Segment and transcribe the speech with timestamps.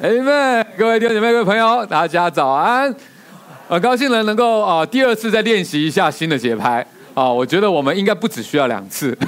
[0.00, 2.94] 哎们，各位弟兄姐妹、各位朋友，大家早安！
[3.68, 9.18] 很高兴呢，能够啊第二次再练习一下新的节拍啊，我觉得我们应该不只需要两次，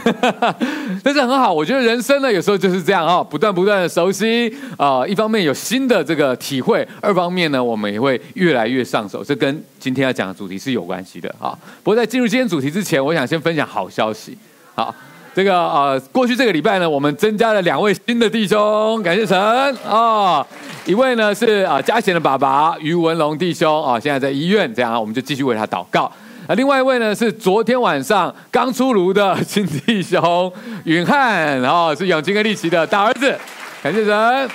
[1.02, 1.52] 但是很好。
[1.52, 9.24] 我觉得人生呢，有时候就是这样啊，不断不断的熟悉啊，一方面有新的这个体会，二方面呢，我们也会越来越上手。
[9.24, 11.50] 这跟今天要讲的主题是有关系的啊。
[11.82, 14.38] 不过在进入今天主题之前，我想先分享好消息，
[14.76, 14.94] 好。
[15.32, 19.38] 这个呃，过去这个礼拜呢，我们增加了两位新的弟兄，感谢神
[19.88, 20.44] 啊、
[20.84, 26.10] 一位呢是啊嘉贤的爸爸于文龙弟兄啊、现在在医院，这样我们就继续为他祷告。
[26.48, 30.52] 啊，另外一位呢是昨天晚上刚出炉的新弟兄
[30.82, 33.38] 允汉，然、哦、后是永金跟丽奇的大儿子，
[33.84, 34.50] 感谢神。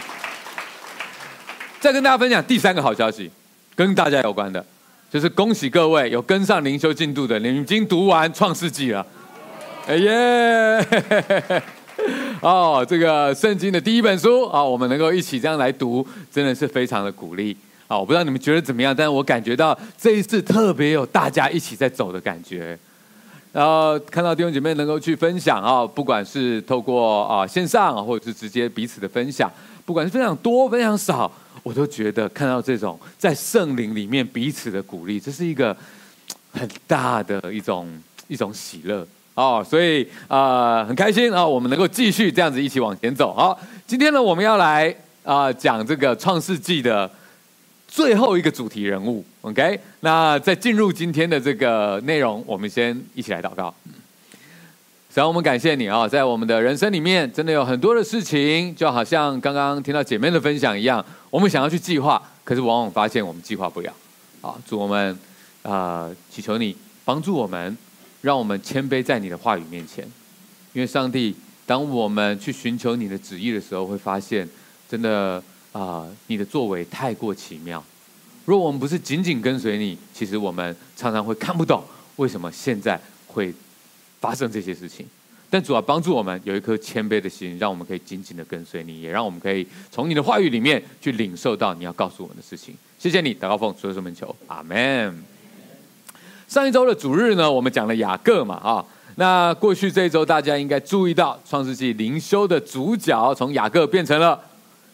[1.79, 3.31] 再跟大家分享第三个好消息，
[3.75, 4.63] 跟大家有关的，
[5.09, 9.05] 就是恭喜各位有跟上灵修进度的，你们已经读完创世纪了。
[9.87, 11.61] 哎耶！
[12.41, 17.55] 哦，这个圣经的第一本书啊，我们能够一起这样来读，真的是非常的鼓励
[17.87, 17.95] 啊！
[17.97, 22.77] 我不知道你们觉得怎么样，但是我感觉到这一次特别有大家一起在走的感觉。
[23.53, 29.51] 然后看到弟兄姐妹能够去分享啊，不管是透过啊线上，或者是直接彼此的分享，
[29.85, 35.77] 不管是分享多分享少，我都觉得看到这种在圣灵里面彼此的鼓励，这是一个
[36.51, 37.87] 很大的一种
[38.27, 39.05] 一种喜乐。
[39.35, 43.33] 哦，所以啊、很开心啊、我们能够继续这样子一起往前走。
[43.33, 47.09] 好，今天呢，我们要来啊、讲这个创世纪的
[47.85, 49.25] 最后一个主题人物。
[49.41, 53.73] OK，那在进入今天的这个内容，我们先一起来祷告。
[55.13, 63.91] 神，我们感谢你啊、哦，在我们的人生里面，真的有很多的事情，就好像刚刚听到姐妹的分享一样，我们想要去计划，可是往往发现我们计划不了。
[64.39, 65.19] 啊，主我们
[65.63, 67.77] 啊、祈求你帮助我们。
[68.25, 70.03] 让我们谦卑在你的话语面前，
[70.73, 74.49] 因为上帝，当我们去寻求你的旨意的时候，会发现，
[74.89, 77.83] 真的啊、你的作为太过奇妙。
[78.45, 81.83] 若我们不是紧紧跟随你，其实我们常常会看不懂
[82.15, 83.53] 为什么现在会
[84.19, 85.05] 发生这些事情。
[85.51, 92.73] 但主要帮助我们有一颗谦卑的心，让我们可以紧紧的跟随你，也让我们可以从你的话语里面去领受到你要告诉我们的事情。
[92.97, 95.34] 谢谢你，祷告奉主耶稣名求，阿门。
[96.55, 98.85] 上一周的主日呢，我们讲了雅各嘛，啊，
[99.15, 104.39] 那过去这一周大家应该注意到，创世纪灵修的主角从雅各变成了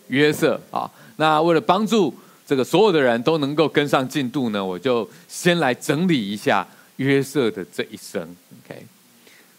[0.08, 0.90] 约瑟啊。
[1.18, 2.12] 那为了帮助
[2.48, 8.20] 这个所有的人都能够跟上进度呢，我就先来整理一下约瑟的这一生。
[8.66, 8.84] OK，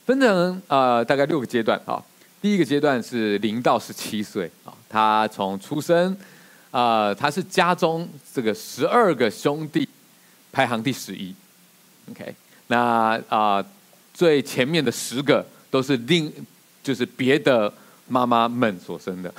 [0.05, 2.03] 分成呃大概六个阶段啊。
[2.41, 6.17] 第一个阶段是零到十七岁啊，他从出生
[6.73, 9.89] 啊，他是家中这个十二个兄弟
[10.51, 11.33] 排行第十一。
[12.11, 12.35] OK，
[12.67, 13.65] 那啊、
[14.13, 16.31] 最前面的十个都是另
[16.83, 17.73] 就是别的
[18.09, 19.33] 妈妈们所生的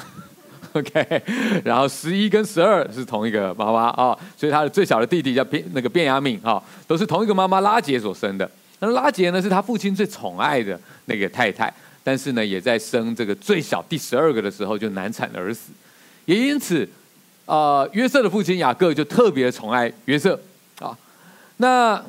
[0.72, 1.22] ，OK，
[1.64, 8.50] 然后十一跟十二是同一个妈妈啊，所以他的最小的弟弟叫变那个变雅悯啊，都是同一个妈妈拉杰所生的。
[8.80, 11.72] 那拉杰呢是他父亲最宠爱的那个太太，
[12.04, 15.72] 但是呢也在生这个最小第十二个的时候就难产而死，
[16.26, 16.88] 也因此
[17.46, 20.40] 啊、约瑟的父亲雅各就特别宠爱约瑟
[20.80, 20.98] 啊，
[21.58, 22.02] 那。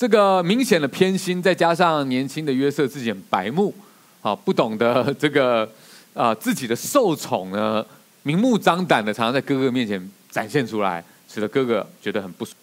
[0.00, 3.74] 这个明显的偏心，再加上年轻的约瑟自己很白目，
[4.22, 5.70] 啊，不懂得 这个
[6.14, 7.84] 啊、自己的受宠呢，
[8.22, 12.56] 明目张胆的常常在哥哥面前展现出来，使得哥哥觉得很不爽。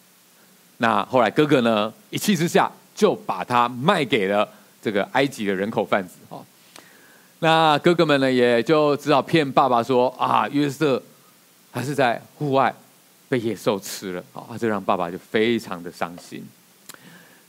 [0.78, 4.50] 那后来哥哥呢一气之下就把他卖给了
[4.82, 6.42] 这个埃及的人口贩子啊。
[7.38, 11.00] 那哥哥们呢也就只好骗爸爸说啊，约瑟
[11.70, 12.74] 还是在户外
[13.30, 16.44] 被野兽吃了啊，这让爸爸就非常的伤心。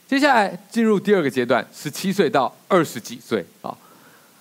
[0.08, 3.76] 接下来进入第二个阶段，十七岁到二十几岁啊，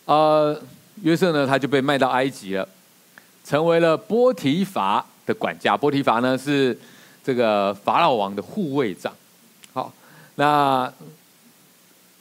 [0.06, 0.58] 呃，
[1.04, 2.66] 约瑟呢他就被卖到埃及了，
[3.44, 5.76] 成为了波提乏的管家。
[5.76, 6.78] 波提乏呢是
[7.22, 9.14] 这个法老王的护卫长。
[9.74, 9.92] 好，
[10.36, 10.90] 那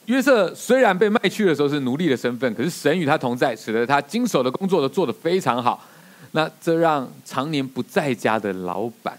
[0.07, 5.81] 约瑟虽然被卖去的时候是奴隶的身份，可是神与他同在，使得他经手的工作都做得非常好。
[6.31, 9.17] 那这让常年不在家的老板。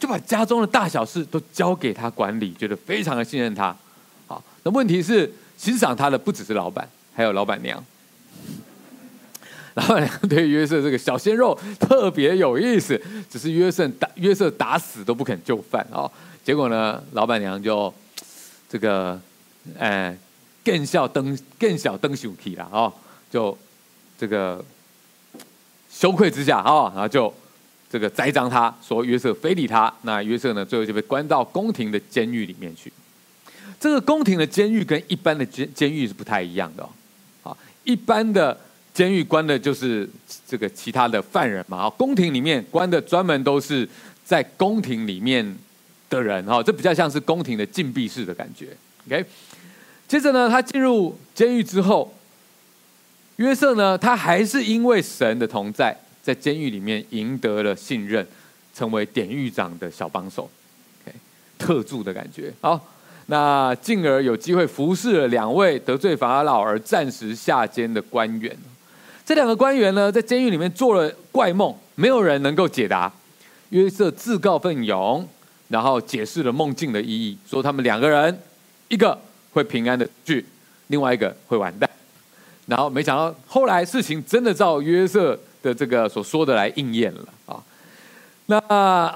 [0.00, 3.76] 就把家中的大小事都交给他管理，觉得非常的信任他。
[4.26, 7.84] 好，那问题是欣赏他的不只是老板，还有老板娘。
[9.74, 12.98] 老板娘对约瑟这个小鲜肉特别有意思，
[13.28, 16.10] 只是约瑟打约瑟打死都不肯就范啊。
[16.42, 17.92] 结果呢，老板娘就
[18.70, 19.20] 这个，
[19.78, 20.16] 哎，
[20.64, 22.90] 更小登更小登羞气了啊，
[23.30, 23.56] 就
[24.18, 24.64] 这个
[25.90, 27.32] 羞愧之下啊，然后就。
[27.90, 32.92] 这个栽赃他，说约瑟非礼他，那约瑟呢，最后就被关到宫廷的监狱里面去。
[33.80, 36.88] 这个宫廷的监狱跟一般的监监狱是不太一样的
[37.42, 37.56] 哦。
[37.82, 38.56] 一般的
[38.92, 40.08] 监狱关的就是
[40.46, 43.88] 这个其他的犯人嘛，啊，宫廷里面关的专门都是
[44.24, 45.56] 在宫廷里面
[46.08, 48.68] 的人，哈，这比较像是宫廷的禁闭室的感觉。
[49.06, 49.24] OK，
[50.06, 52.14] 接着呢，他进入监狱之后，
[53.36, 58.26] 约瑟呢，他还是因为神的同在，在监狱里面赢得了信任，
[58.74, 60.48] 成为典狱长的小帮手
[61.02, 61.16] ，OK，
[61.58, 62.52] 特助的感觉。
[62.60, 62.78] 好，
[63.26, 68.56] 那进而有机会服侍了两位得罪法老而暂时下监的官员。
[69.24, 73.12] 这两个官员呢，在监狱里面做了怪梦，没有人能够解答。
[73.70, 75.28] 约瑟自告奋勇，
[75.68, 78.36] 然后解释了梦境的意义，说他们两个人，
[78.88, 79.16] 一个
[79.52, 80.44] 会平安的去，
[80.88, 81.88] 另外一个会完蛋。
[82.66, 87.62] 然后没想到后来事情真的照约瑟的这个所说的来应验了啊。
[88.46, 88.58] 那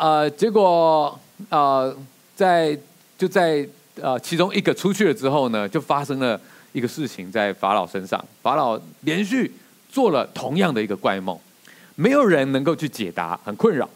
[0.00, 1.18] 呃，结果
[1.48, 1.96] 呃，
[2.36, 2.78] 在
[3.18, 3.66] 就在
[4.00, 6.40] 呃其中一个出去了之后呢，就发生了
[6.72, 9.52] 一个事情在法老身上，法老连续。
[9.94, 11.38] 做了同样的一个怪梦，
[11.94, 13.88] 没有人能够去解答，很困扰。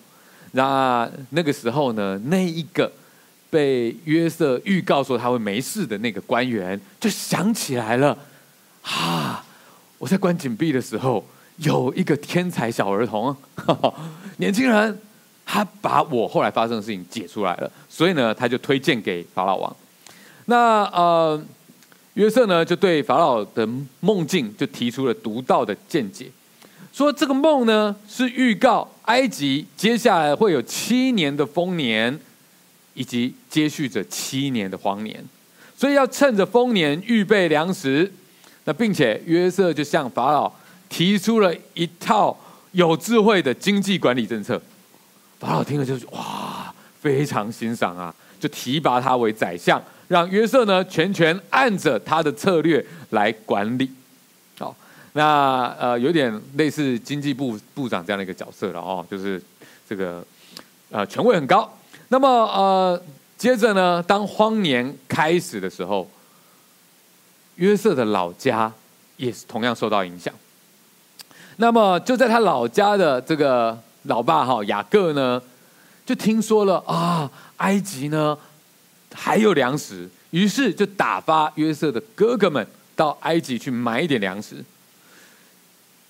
[0.52, 2.88] 那那个时候呢，那一个
[3.50, 8.16] 被约瑟预告说他会没事的那个官员，就想起来了，
[8.82, 9.44] 啊，
[9.98, 11.26] 我在关禁闭的时候，
[11.58, 13.36] 有一个天才小儿童，
[14.38, 14.98] 年轻人，
[15.46, 19.76] 他把我后来发生的事情解出来了，所以呢，他就推荐给法老王。
[20.46, 21.40] 那呃。
[22.14, 23.64] 约瑟呢，就对法老的
[24.00, 26.26] 梦境就提出了独到的见解，
[26.92, 32.18] 说这个梦呢是预告埃及接下来会有七年的丰年，
[32.94, 35.24] 以及接续着七年的荒年，
[35.76, 38.12] 所以要趁着丰年预备粮食。
[38.64, 40.52] 那并且约瑟就向法老
[40.88, 42.36] 提出了一套
[42.72, 44.60] 有智慧的经济管理政策，
[45.38, 49.82] 法老听了就是哇，非常欣赏啊，就提拔他为宰相。
[50.08, 53.90] 让约瑟呢全权按着他的策略来管理，
[54.58, 54.74] 好，
[55.12, 59.42] 那呃有点类似经济部部长这样的一个角色了哦，就是
[59.86, 60.24] 这个
[60.90, 61.70] 呃权位很高。
[62.08, 63.02] 那么呃
[63.36, 66.10] 接着呢，当荒年开始的时候，
[67.56, 68.72] 约瑟的老家
[69.18, 70.32] 也是同样受到影响。
[71.58, 75.40] 那么就在他老家的这个老爸哈雅各呢，
[76.04, 78.36] 就听说了啊，埃及呢。
[79.14, 82.64] 还有粮食，于是就打发约瑟的哥哥们
[82.94, 84.62] 到埃及去买一点粮食。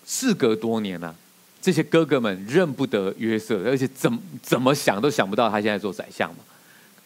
[0.04, 1.14] 事隔多年了，啊，
[1.62, 6.38] 这些哥哥们认不得约瑟，而且怎怎么想都想不到他现在做宰相嘛。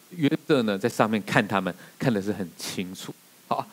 [0.09, 3.13] 约瑟呢，在上面看他们看的是很清楚。
[3.47, 3.65] 好，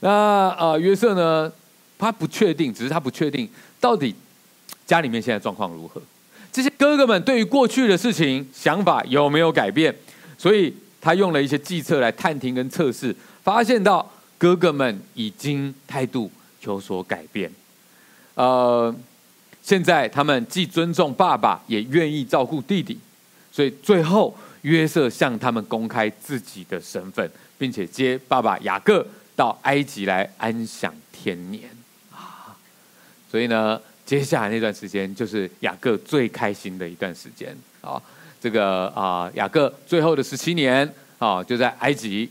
[0.00, 1.50] 那啊，约瑟呢，
[1.98, 3.48] 他不确定，只是他不确定
[3.82, 4.14] 到底
[4.86, 6.00] 家里面现在状况如何。
[6.50, 9.94] 这些哥哥们对于过去的事情想法有没有改变？
[10.38, 10.74] 所以。
[11.04, 13.12] 他用了一些计策来探听跟测试，
[13.42, 14.08] 发现到
[14.38, 16.30] 哥哥们已经态度
[16.60, 17.50] 有所改变。
[18.36, 18.94] 呃，
[19.64, 22.96] 现在他们既尊重爸爸，也愿意照顾弟弟，
[23.50, 27.28] 所以最后约瑟向他们公开自己的身份，
[27.58, 29.04] 并且接爸爸雅各
[29.34, 31.62] 到埃及来安享天年。
[33.32, 38.00] 所以呢， 接下来那段时间就是雅各最开心的一段时间啊。
[38.38, 40.86] 这个啊，雅各最后的十七年
[41.18, 42.28] 啊，就在埃及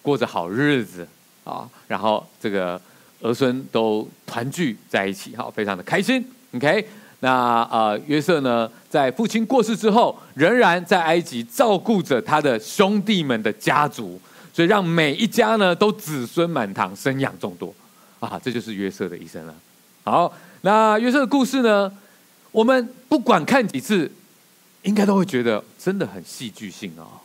[0.00, 1.04] 过着好日子
[1.42, 2.80] 啊，然后这个
[3.20, 6.24] 儿孙都团聚在一起，哈，非常的开心。
[6.54, 6.86] OK，
[7.18, 14.20] 那啊，约瑟呢，在父亲过世之后，仍然在埃及照顾着他的兄弟们的家族，
[14.52, 17.74] 所以让每一家呢都子孙满堂，生养众多
[18.20, 19.54] 啊，这就是约瑟的一生了。
[20.10, 21.92] 好，那约瑟的故事呢，
[22.52, 24.10] 我们不管看几次。
[24.82, 27.20] 应该都会觉得真的很戏剧性哦。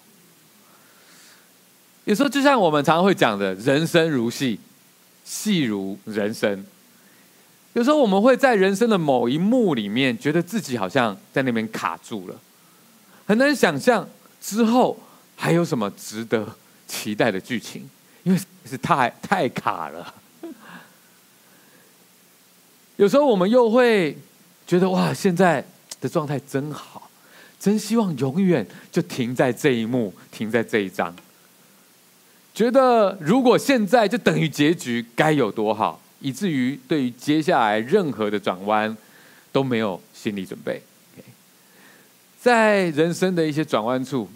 [2.04, 4.60] 有时候就像我们常常会讲的，人生如戏，
[5.24, 6.66] 戏如人生。
[7.74, 12.36] 有时候我们会在人生的某一幕里面，觉得自己好像在那边卡住了，
[13.28, 14.10] 很难想象
[14.42, 15.00] 之后
[15.36, 16.56] 还有什么值得
[16.88, 17.88] 期待的剧情，
[18.24, 20.14] 因为是太太卡了。
[22.98, 24.18] 有时候我们又会
[24.68, 25.66] 觉得哇，现在
[26.00, 27.10] 的状态真好。
[27.60, 31.16] 真希望永远就停在这一幕，停在这一章。
[32.54, 38.96] 觉得如果现在就等于结局，该有多好，以至于对于接下来任何的转弯
[39.54, 40.82] 都没有心理准备。
[42.38, 44.28] 在人生的一些转弯处，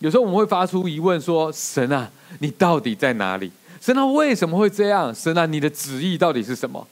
[0.00, 2.10] 有时候我们会发出疑问说：“神啊，
[2.40, 3.50] 你到底在哪里？
[3.80, 5.14] 神啊，为什么会这样？
[5.14, 6.86] 神啊，你的旨意到底是什么？”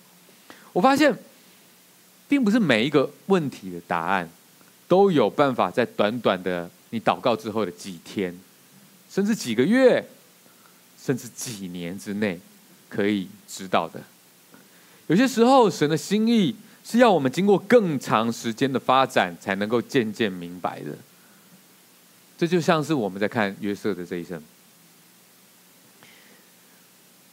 [0.74, 1.16] 我发现，
[2.28, 4.28] 并不是每一个问题的答案。
[4.86, 8.38] 都有办法在短短的你祷告之后的几天，
[9.10, 10.06] 甚至几个月，
[11.02, 12.38] 甚至几年之内，
[12.90, 13.98] 可以知道的。
[15.06, 16.54] 有些时候，神的心意
[16.84, 20.90] 是要我们经过更长时间的发展，才能够渐渐明白的。
[22.36, 24.40] 这就像是我们在看约瑟的这一生，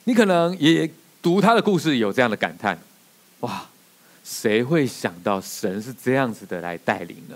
[0.05, 0.89] 你可能也
[1.21, 2.79] 读他的故事，有这样的感叹：
[3.41, 3.65] 哇，
[4.23, 7.35] 谁会想到神是这样子的来带领呢？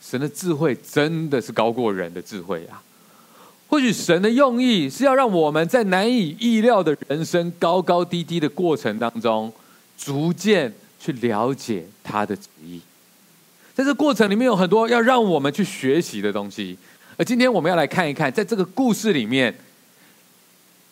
[0.00, 2.82] 神的智慧真的是高过人的智慧啊！
[3.68, 9.52] 或许神的用意是要让我们在难以意料的人生高高低低的过程当中，
[9.98, 12.80] 逐渐去了解他的旨意。
[13.74, 16.78] 在这过程里面有很多要让我们去学习的东西，
[17.16, 19.52] 而今天我们要来看一看，在这个故事里面，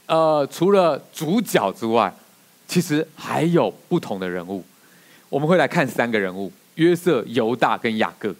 [0.07, 2.13] 呃，除了主角之外，
[2.67, 4.65] 其实还有不同的人物。
[5.29, 8.35] 我们会来看三个人物：约瑟、犹大跟雅各。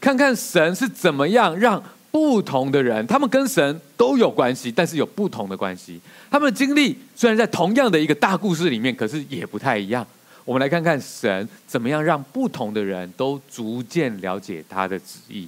[0.00, 6.00] 看看神是怎么样让不同的人，他们跟神都有关系，但是有不同的关系。
[6.30, 10.06] 他们的经历虽然在同样的一个大故事里面，可是也不太一样。
[10.44, 15.46] 我们来看看神怎么样让不同的人都逐渐了解他的旨意。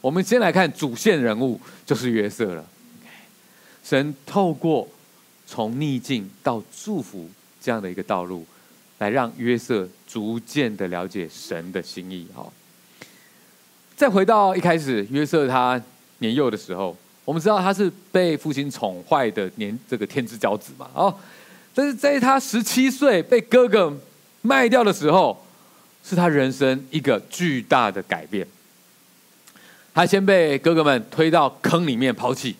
[0.00, 2.64] 我们先来看主线人物，就是约瑟了。
[3.82, 4.86] 神透过
[5.46, 7.28] 从逆境到祝福
[7.66, 8.46] 这样的一个道路，
[8.98, 12.24] 来让约瑟逐渐的了解神的心意。
[12.32, 12.46] 哈。
[13.96, 15.82] 再回到一开始，约瑟他
[16.18, 20.88] 年幼的时候，我们知道他是被父亲宠坏的年这个天之骄子嘛。
[20.94, 21.12] 哦，
[21.74, 23.92] 但是在他十七岁被哥哥
[24.42, 25.44] 卖掉的时候，
[26.04, 28.46] 是他人生一个巨大的改变。
[29.92, 32.54] 他先被哥哥们推到坑里面抛弃，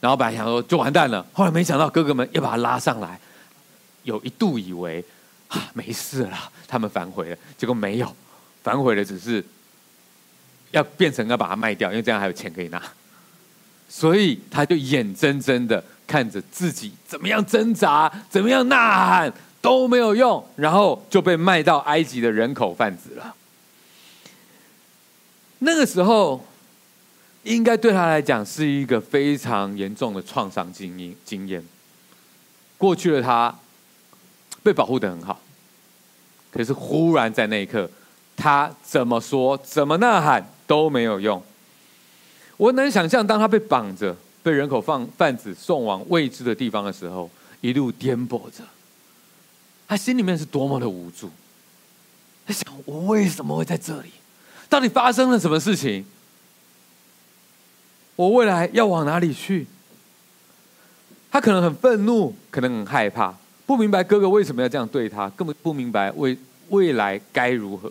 [0.00, 3.20] 然后本来想说就完蛋了，后来没想到哥哥们又把他拉上来，
[4.04, 5.04] 有一度以为
[5.48, 8.16] 啊没事了，他们反悔了，结果没有，
[8.62, 9.44] 反悔的只是。
[10.72, 12.82] 要变成要把它卖掉，因为这样还有钱可以拿，
[13.90, 18.74] 所以他就眼睁睁的看着自己怎么样挣扎，怎么样呐
[19.06, 23.34] 喊都没有用，然后就被卖到埃及的人口贩子了。
[25.58, 26.42] 那个时候，
[27.42, 31.62] 应该对他来讲是一个非常严重的创伤经验经验。
[32.78, 33.54] 过去的他
[34.62, 35.40] 被保护得很好，
[36.50, 37.90] 可是忽然在那一刻，
[38.36, 41.42] 他怎么说，怎么呐喊，都没有用。
[42.56, 47.28] 我能想象，当他被绑着，被人口贩贩子送往未知的地方的时候，
[47.60, 48.62] 一路颠簸着，
[49.88, 51.30] 他心里面是多么的无助。
[52.46, 54.10] 他想：我为什么会在这里？
[54.68, 56.04] 到底发生了什么事情？
[58.14, 59.66] 我未来要往哪里去？
[61.30, 63.34] 他可能很愤怒，可能很害怕，
[63.72, 66.36] 不明白哥哥为什么要这样对他，根本不明白未
[66.68, 67.90] 未来该如何。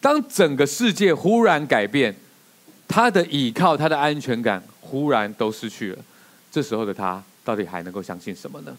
[0.00, 2.16] 当整个世界忽然改变，
[2.88, 6.02] 他的依靠、他的安全感忽然都失去了，
[6.50, 8.74] 这时候的他到底还能够相信什么呢？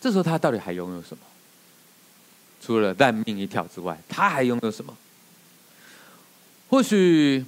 [0.00, 1.24] 这时候他到底还拥有什么？
[2.62, 4.96] 除了烂命一条之外，他还拥有什么？
[6.68, 7.44] 或许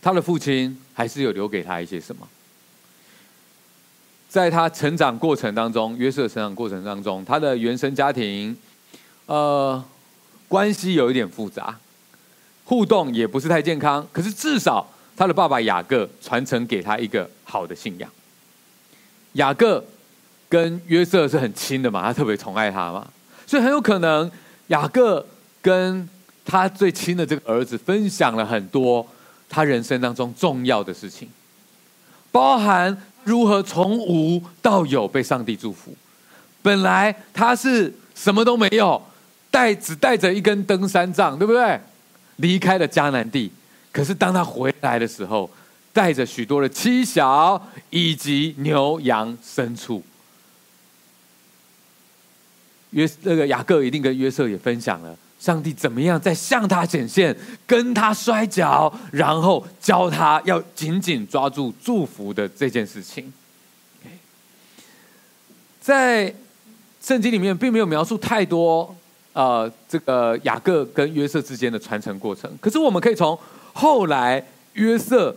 [0.00, 2.28] 他的父亲还是有留给他一些什么。
[4.28, 8.56] 在他成长过程当中，约瑟成长过程当中，他的原生家庭，
[9.26, 9.82] 呃。
[10.48, 11.78] 关系有一点复杂，
[12.64, 14.08] 互动也不是太健康。
[14.10, 18.10] 可是至少他的爸爸雅各传承给他一个好的信仰。
[19.34, 19.84] 雅各
[20.48, 23.06] 跟约瑟是很亲的嘛，他特别宠爱他嘛，
[23.46, 24.30] 所以很有可能
[24.68, 25.22] 雅各
[25.60, 26.08] 跟
[26.46, 29.06] 他最亲的这个儿子分享了很多
[29.50, 31.28] 他人生当中重要的事情，
[32.32, 35.94] 包含如何从无到有被上帝祝福。
[36.62, 39.02] 本来他是什么都没有。
[39.50, 41.80] 带只带着一根登山杖，对不对？
[42.36, 43.50] 离开了迦南地，
[43.90, 45.50] 可是当他回来的时候，
[45.90, 50.04] 带着许多的妻小以及牛羊牲畜。
[52.90, 63.32] 约那个雅各一定跟约瑟也分享了上帝怎么样在向他显现，跟他摔跤，然后教他要紧紧抓住祝福的这件事情。
[65.80, 66.34] 在
[67.00, 68.94] 圣经里面并没有描述太多。
[69.34, 73.38] 呃，这个雅各跟约瑟之间的传承过程，可是我们可以从
[73.72, 75.36] 后来约瑟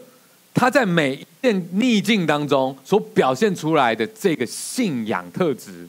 [0.56, 5.88] 他在每一件逆境当中所表现出来的这个信仰特质，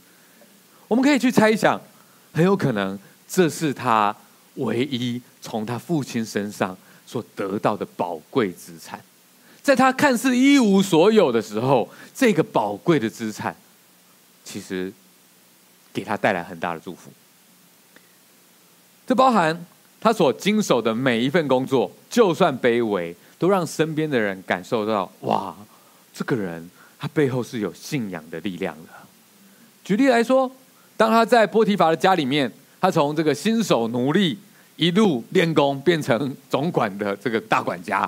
[0.88, 1.80] 我们可以去猜想，
[2.34, 2.98] 很有可能
[3.32, 4.14] 这是他
[4.56, 9.00] 唯一从他父亲身上所得到的宝贵资产，
[9.62, 13.56] 在他看似一无所有的时候，这个宝贵的资产
[14.44, 14.92] 其实
[15.94, 17.10] 给他带来很大的祝福。
[19.06, 19.64] 这包含
[19.98, 25.56] 他所经手的每一份工作，就算卑微，都让身边的人感受到：哇，
[26.12, 28.90] 这个人他背后是有信仰的力量的。
[29.82, 30.54] 举例来说，
[30.98, 34.36] 当他在波提法的家里面，他从这个新手奴隶
[34.74, 37.98] 一路练功，变成总管的这个大管家，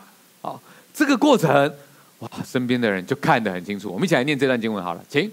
[0.42, 0.58] 啊，
[0.92, 1.72] 这个过程，
[2.18, 3.92] 哇，身边的人就看得很清楚。
[3.92, 5.30] 我们一起来念这段经文好了，请。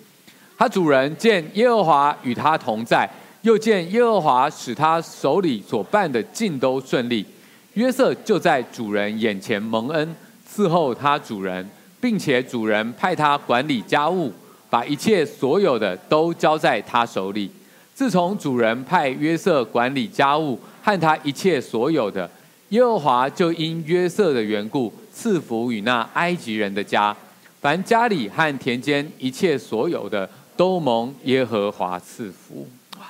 [0.56, 3.10] 他主人见耶和华与他同在，
[3.42, 7.26] 又见耶和华使他手里所办的尽都顺利，
[7.74, 10.16] 约瑟就在主人眼前蒙恩，
[10.48, 11.68] 伺候他主人，
[12.00, 14.32] 并且主人派他管理家务。
[14.70, 17.52] 把一切所有的都交在他手里。
[17.94, 22.30] 自从主人派约瑟管理家务和他一切所有的，
[22.70, 27.16] 耶和华就因约瑟的缘故赐福与那埃及人的家，
[27.60, 32.68] 凡家里和田间一切所有的都蒙耶和华赐福。
[32.98, 33.06] 哇！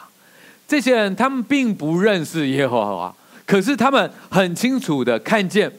[0.67, 5.71] 这些人他们并不认识耶和华，可是他们很清楚的看见。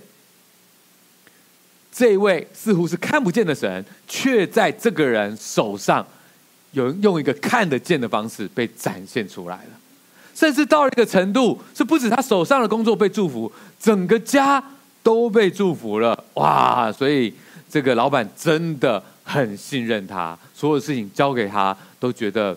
[1.95, 6.07] 这位似乎是看不见的神，却在这个人手上，
[6.73, 9.71] 有人用一个看得见的方式被展现出来了，
[10.35, 14.63] 甚至到了一个程度，是不止他手上的工作被祝福，整个家
[15.03, 16.25] 都被祝福了。
[16.35, 16.91] 哇！
[16.91, 17.33] 所以
[17.71, 22.57] 这个老板真的很信任他，所有事情交给他都觉得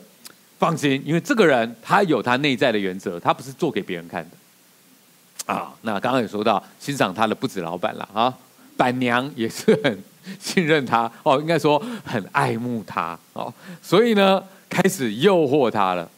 [0.57, 5.53] 放心，因为这个人他有他内在的原则，他不是做给别人看的。
[5.53, 8.33] 啊，那刚刚也说到，欣赏他的不止老板了啊。
[8.77, 10.03] 板娘也是很
[10.39, 16.09] 信任他哦，应该说很爱慕他哦，所以呢，开始诱惑他了。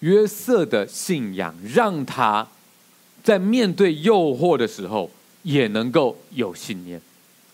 [0.00, 2.46] 约瑟的信仰让他
[3.22, 5.10] 在面对诱惑的时候
[5.42, 7.00] 也能够有信念。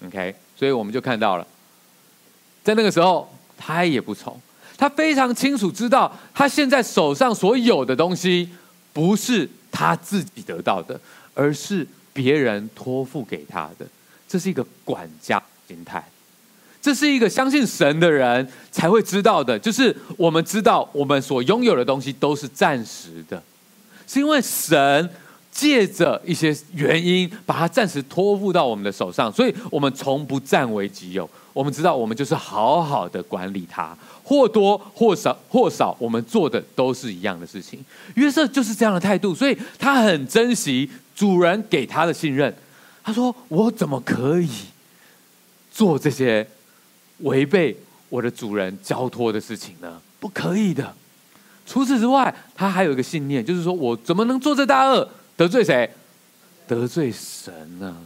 [0.06, 1.46] OK，所以我们就看到了，
[2.64, 4.40] 在那个时候他也不从，
[4.76, 8.48] 他非常清楚知道他现在手上所有的东西
[8.92, 11.00] 不是他自己得到的，
[11.34, 11.86] 而是。
[12.10, 13.86] 别人托付给他的，
[14.28, 16.06] 这是一个管家心态，
[16.82, 19.58] 这是一个相信神的人才会知道的。
[19.58, 23.42] 就是我们知道，我们所拥有的东西都是暂时的，
[24.06, 25.10] 是因为神
[25.50, 31.28] 借着一些原因把它暂时托付到我们的手上，所以我们从不占为己有。
[31.54, 37.84] 我们知道，我们就是好好的管理它，或多或少，或少，我们做的都是一样的事情。
[38.14, 42.54] 约瑟就是这样的态度，所以他很珍惜主人给他的信任。
[43.08, 44.50] 他说：“我怎么可以
[45.72, 46.46] 做这些
[47.20, 47.74] 违背
[48.10, 49.98] 我的主人交托的事情呢？
[50.20, 50.94] 不可以的。
[51.64, 55.90] 除此之外，他还有一个信念，就是说我怎么能做这大恶，得罪谁？
[56.66, 57.96] 得罪神呢？”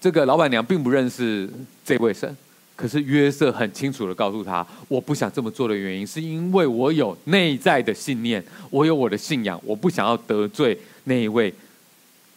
[0.00, 1.50] 这个老板娘并不认识
[1.84, 2.36] 这位神，
[2.76, 11.52] 可是约瑟很清楚的告诉他：“我不想这么做的原因，是因为我有内在的信念，我有我的信仰，我不想要得罪那一位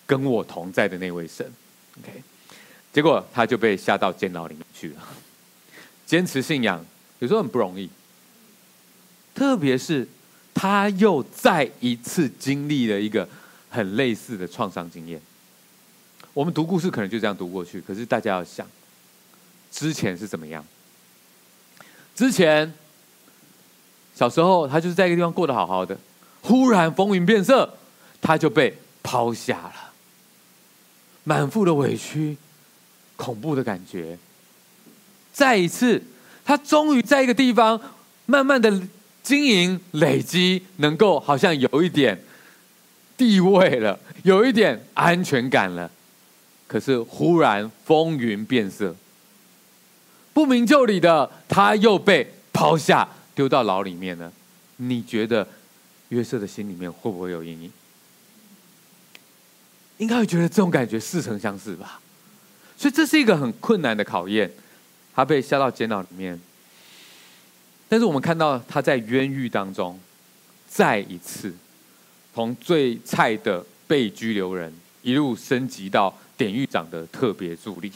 [0.10, 1.46] 跟我同在的那位神。”
[2.02, 2.24] OK，
[2.92, 5.08] 结果他就被下到监牢里面去了。
[6.08, 6.84] 坚持信仰
[7.20, 7.88] 有时候很不容易，
[9.36, 10.08] 特别是
[10.52, 13.30] 他又再一次经历了一个
[13.70, 15.22] 很类似的创伤经验。
[16.34, 18.66] 我们读故事可能就这样读过去，可是大家要想，
[19.72, 20.66] 之前是怎么样？
[22.16, 22.74] 之前
[24.16, 25.96] 小时候他就是在一个地方过得好好的，
[26.42, 27.78] 忽然风云变色，
[28.20, 29.89] 他就被抛下了，
[31.30, 32.36] 满腹的委屈，
[33.16, 34.18] 恐怖的感觉。
[35.32, 36.02] 再一次，
[36.44, 37.80] 他终于在一个地方
[38.26, 38.82] 慢慢的
[39.22, 42.20] 经营累积，能够好像有一点
[43.16, 45.92] 地位了，有一点安全感了。
[46.66, 48.96] 可是忽然风云变色，
[50.34, 54.34] 不明就里的他又被抛下，丢到牢里面了。
[54.78, 55.48] 你觉得
[56.08, 57.72] 约瑟的心里面会不会有阴影？
[60.00, 62.02] 应该会觉得这种感觉似曾相识吧。
[62.76, 64.52] 所以这是一个很困难的考验。
[65.14, 66.40] 他被下到监牢里面，
[67.88, 70.00] 但是我们看到他在冤狱当中，
[70.68, 71.54] 再一次
[72.34, 76.14] 从最菜的被拘留人一路升级到。
[76.40, 77.92] 典狱长的特别助力，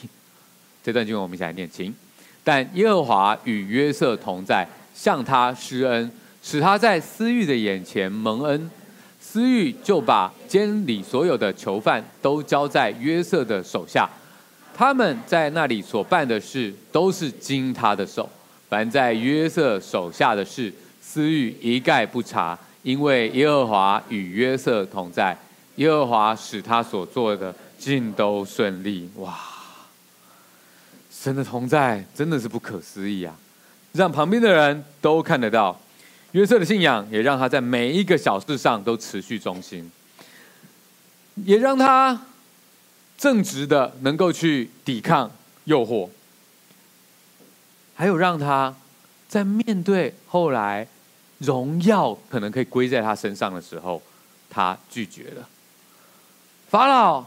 [0.84, 1.96] 这段经文我们一起来念，请。
[2.44, 6.12] 但耶和华与约瑟同在，向他施恩，
[6.42, 8.70] 使他在私狱的眼前蒙恩。
[9.34, 14.08] 私狱就把监里所有的囚犯都交在约瑟的手下，
[14.76, 18.30] 他们在那里所办的事都是经他的手。
[18.70, 25.36] 凡在约瑟手下的事，私狱一概不查，因为耶和华与约瑟同在，
[25.78, 27.52] 耶和华使他所做的。
[27.80, 29.36] 尽都顺利，哇！
[31.12, 33.36] 神的同在真的是不可思议啊，
[33.94, 35.76] 让旁边的人都看得到。
[36.34, 39.90] 约瑟的信仰也让他在每一个小事上都持续忠心，
[41.46, 42.22] 也让他
[43.18, 45.32] 正直的能够去抵抗
[45.66, 46.10] 诱惑，
[47.96, 48.76] 还有让他
[49.28, 50.88] 在面对后来
[51.38, 54.02] 荣耀可能可以归在他身上的时候，
[54.50, 55.48] 他拒绝了。
[56.70, 57.24] 法老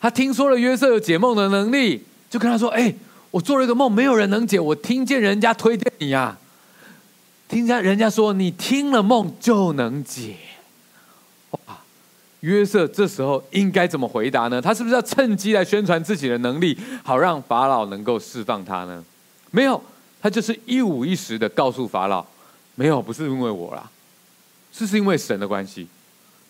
[0.00, 2.94] 他听说了约瑟有解梦的能力，就跟他说：“哎，
[3.30, 4.58] 我做了一个梦，没有人能解。
[4.58, 6.38] 我听见人家推荐你呀、啊，
[7.48, 10.36] 听见人家说你听了梦就能解。”
[11.66, 11.78] 哇！
[12.40, 14.60] 约瑟这时候应该怎么回答呢？
[14.60, 19.02] 他是不是要趁机来宣传自己的能力，好让法老能够释放他呢？
[19.50, 19.82] 没有。
[20.20, 22.26] 他就是一五一十的告诉法老，
[22.74, 23.88] 没有，不是因为我啦，
[24.72, 25.86] 是是因为神的关系。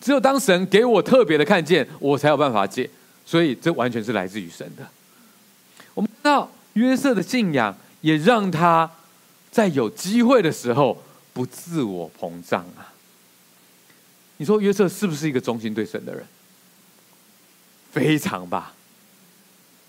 [0.01, 2.89] 只有当神给我特别的看见，我才有办法解。
[3.27, 4.83] 所以这完全是来自于神的。
[5.93, 8.89] 我们知道约瑟的信仰也让他
[9.51, 12.93] 在有机会的时候不自我膨胀啊。
[14.37, 16.25] 你说约瑟是不是一个忠心对神的人？
[17.91, 18.73] 非常吧。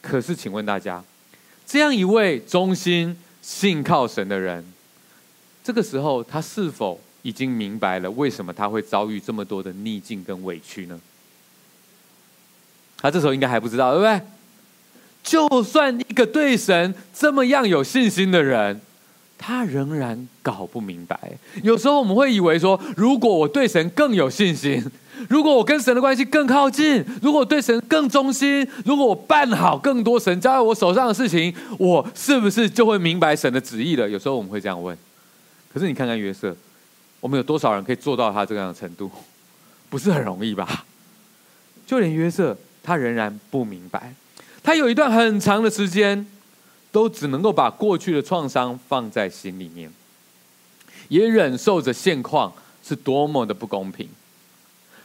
[0.00, 1.04] 可是请问大家，
[1.66, 3.16] 这样一位忠心。
[3.42, 4.62] 信靠神的人，
[5.64, 11.00] 这个时候他是否已经明白了为什么他会遭遇这么多的逆境跟委屈呢？
[12.98, 14.26] 他这时候应该还不知道，对不对？
[15.22, 18.78] 就算一个对神这么样有信心的人，
[19.42, 21.18] 他仍然搞不明白。
[21.62, 24.84] 有时候我们会以为说，如果我对神更有信心。
[25.28, 34.08] 如果我跟神的关系更靠近，如果我对神更忠心，如果我办好更多神交在我手上的事情，我是不是就会明白神的旨意了？
[34.08, 34.96] 有时候我们会这样问。
[35.72, 36.56] 可是你看看约瑟，
[37.20, 39.10] 我们有多少人可以做到他这样的程度？
[39.90, 40.84] 不是很容易吧？
[41.86, 44.14] 就连约瑟，他仍然不明白。
[44.62, 46.26] 他有一段很长的时间，
[46.92, 49.92] 都只能够把过去的创伤放在心里面，
[51.08, 54.08] 也忍受着现况是多么的不公平。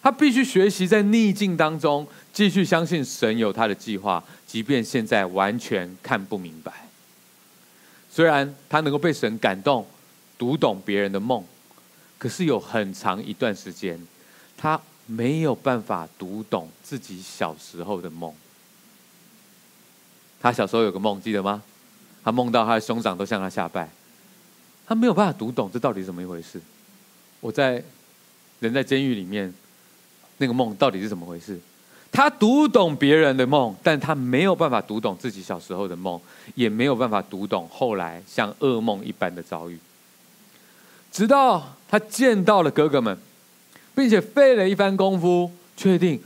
[0.01, 6.71] 他必须学习在逆境当中继续相信神有他的计划，即便现在完全看不明白。
[8.11, 9.85] 虽然他能够被神感动，
[10.37, 11.43] 读懂别人的梦，
[12.19, 13.99] 可是有很长一段时间，
[14.55, 18.31] 他没有办法读懂自己小时候的梦。
[20.39, 21.63] 他小时候有个梦，记得吗？
[22.25, 23.89] 他梦到他的兄长都向他下拜，
[24.85, 26.59] 他没有办法读懂这到底是怎么一回事。
[27.39, 27.81] 我在
[28.59, 29.53] 人在监狱里面。
[30.37, 31.57] 那个梦到底是怎么回事？
[32.11, 36.19] 他读懂别人的梦，但他没有办法读懂自己小时候的梦，
[36.55, 39.79] 也没有办法读懂后来像噩梦一般的遭遇。
[41.09, 43.17] 直到他见到了哥哥们，
[43.95, 46.21] 并且费了一番功夫，确定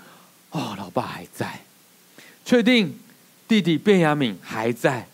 [0.49, 1.59] 哦，老爸还在，
[2.43, 2.97] 确定
[3.47, 5.07] 弟弟便雅敏还在，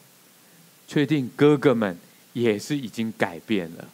[0.88, 1.98] 确定哥哥们
[2.34, 3.86] 也是已经改变了。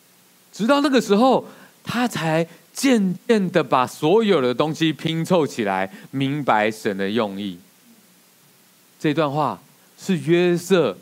[0.51, 1.47] 直到那个时候，
[1.83, 2.47] 他才。
[2.73, 7.59] 渐渐的把所有的东西拼凑起来，明白神的用意。
[8.97, 9.61] 这段话
[9.99, 10.97] 是约瑟，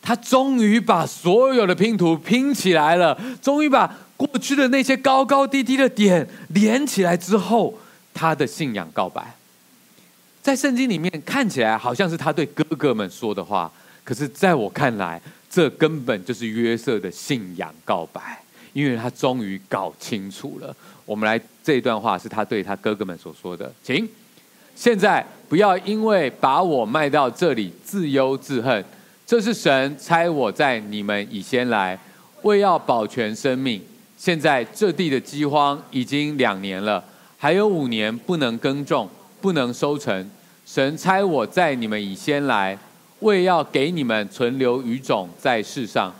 [0.00, 7.76] 他终于把所有的拼图拼起来了，终于把过去的那些高高低低的点连起来之后，
[8.14, 9.34] 他的信仰告白。
[10.40, 13.70] 在圣经里面看起来好像是他对哥哥们说的话，
[14.04, 18.38] 可是在我看来，这根本就是约瑟的信仰告白。
[18.74, 24.08] 因为他终于搞清楚了，我们来这段话是他对他哥哥们所说的，请
[24.74, 28.82] 现在不要因为把我卖到这里自忧自恨，
[29.26, 31.98] 这是神差我在你们以先来，
[32.44, 33.78] 为要保全生命。
[34.16, 37.04] 现在这地的饥荒已经两年了，
[37.36, 39.06] 还有五年不能耕种，
[39.42, 40.30] 不能收成。
[40.64, 42.78] 神差我在你们以先来，
[43.22, 46.14] 为要给你们存留余种在世上，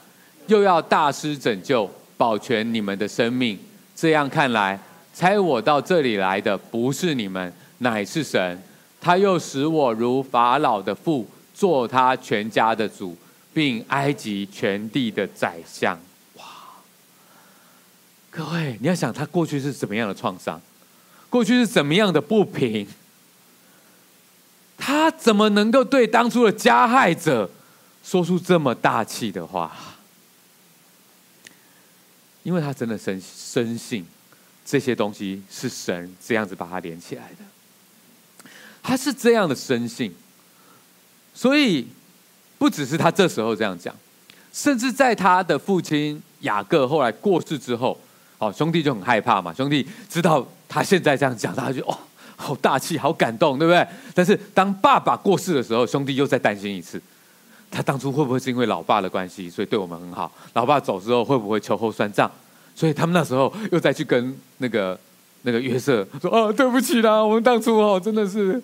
[0.47, 1.89] 又要大施拯救。
[2.15, 3.59] 保全你们的生命，
[3.97, 4.79] 这样看来，
[5.13, 8.63] 差我到这里来的不是你们，乃是神。
[9.01, 13.17] 他又使我如法老的父，做他全家的主，
[13.53, 15.99] 并埃及全地的宰相。
[16.37, 16.45] 哇！
[18.31, 19.97] 各位，你要想他过去是怎么？
[19.97, 20.61] 样的创伤，
[21.29, 21.93] 过去是怎么？
[21.95, 22.87] 样的不平，
[24.85, 27.49] 他怎么能够对当初的加害者
[28.03, 29.71] 说出这么大气的话？
[32.43, 34.05] 因为他真的深深信
[34.67, 38.49] 这些东西是神这样子把它连起来的，
[38.83, 40.13] 他是这样的深信，
[41.33, 41.87] 所以
[42.59, 43.95] 不只是他这时候这样讲，
[44.53, 47.97] 甚至在他的父亲雅各后来过世之后，
[48.39, 51.97] 哦，兄弟就很害怕嘛，兄弟知道他现在这样讲，他就哦，
[52.43, 53.87] 好大气，好感动，对不对？
[54.13, 57.01] 但是当爸爸过世的时候，兄弟又再担心一次。
[57.71, 60.31] 他当初会不会是因为老爸的关系，所以对我们很好？
[60.53, 62.31] 老爸走之后会不会秋后算账？
[62.75, 64.99] 所以他们那时候又再去跟那个
[65.43, 68.61] 那个约瑟说：“啊，对不起啦，我们当初哦真的是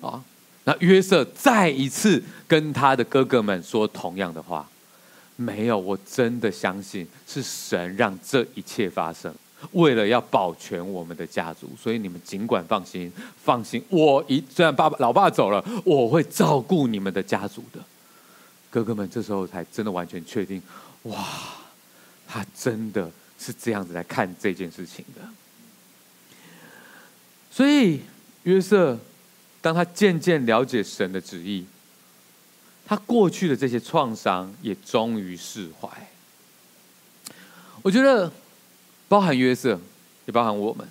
[0.00, 0.22] 啊。”
[0.64, 4.68] 那约瑟再一次跟他的哥哥们说同样的话，
[5.36, 9.34] 没有，我真的相信是神让这一切发生，
[9.72, 11.70] 为了要保全我们的家族。
[11.80, 17.80] 所以你们尽管放心，放心，我一虽然爸爸老爸走了，我会照顾你们的家族的。
[18.70, 20.62] 哥哥们这时候才真的完全确定，
[21.04, 21.26] 哇，
[22.26, 25.22] 他真的是这样子来看这件事情的。
[27.50, 28.02] 所以
[28.42, 28.98] 约瑟，
[29.60, 31.64] 当他渐渐了解神的旨意，
[32.86, 35.88] 他过去的这些创伤也终于释怀。
[37.82, 38.30] 我觉得，
[39.08, 39.80] 包含约瑟，
[40.26, 40.86] 也包含我们，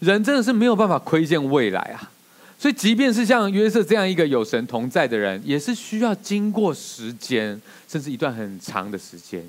[0.00, 2.10] 人真的是没有办法窥见未来啊。
[2.58, 9.44] 所以，即便是像约瑟这样一个有神同在的人，也是需要经过时间，甚至一段很长的时间，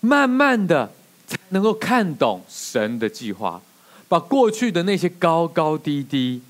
[0.00, 0.90] 慢慢的
[1.26, 3.60] 才能够看懂神的计划，
[4.08, 6.40] 把过去的那些高高低低，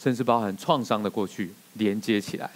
[0.00, 2.48] 甚至包含创伤的过去连接起来，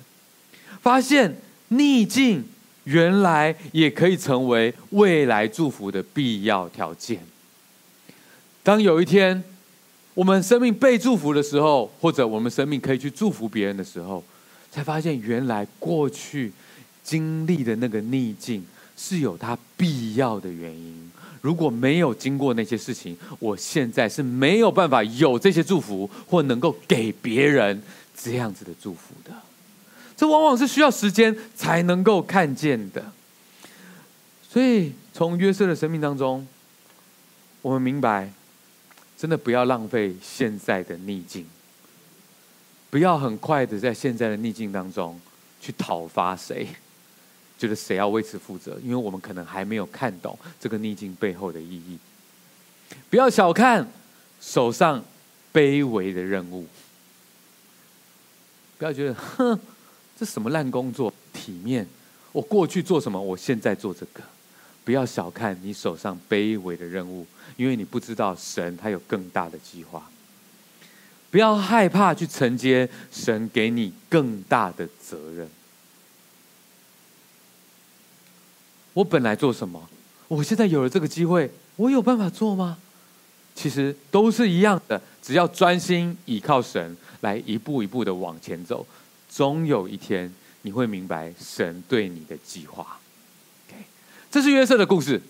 [0.80, 1.36] 发现
[1.68, 2.44] 逆境
[2.84, 7.20] 原来也可以成为未来祝福的必要条件。
[8.62, 9.42] 当有一天，
[10.14, 14.22] 我们生命被祝福的时候，或者我们生命可以去祝福别人的时候，
[14.70, 16.52] 才发现原来过去
[17.02, 18.64] 经历的那个逆境
[18.96, 21.10] 是有它必要的原因。
[21.40, 27.82] 如果没有经过那些事情，我现在是没有办法有这些祝福，或能够给别人
[28.16, 29.32] 这样子的祝福的。
[30.22, 33.04] 这往往是需要时间才能够看见的。
[34.48, 36.46] 所以，从约瑟的生命当中，
[37.60, 38.30] 我们明白。
[39.18, 41.44] 真的不要浪费现在的逆境，
[42.90, 45.20] 不要很快的在现在的逆境当中
[45.60, 46.66] 去讨伐谁，
[47.58, 51.98] 觉得谁要为此负责，因为我们可能还没有看懂这个逆境背后的意义。
[53.10, 53.88] 不要小看
[54.40, 55.04] 手上
[55.52, 56.66] 卑微的任务，
[58.78, 59.60] 不要觉得哼，
[60.22, 61.84] 这什么烂工作，体面，
[62.30, 64.22] 我过去做什么，我现在做这个。
[64.84, 70.08] 不要小看你手上卑微的任务，因为你不知道神他有更大的计划。
[71.32, 75.48] 不要害怕去承接神给你更大的责任。
[78.92, 79.88] 我本来做什么？
[80.28, 82.78] 我现在有了这个机会，我有办法做吗？
[83.56, 88.86] 其实都是一样的，只要专心倚靠神，来一步一步的往前走，
[89.34, 92.98] 总有一天你会明白神对你的计划。
[94.30, 95.20] 这是约瑟的故事，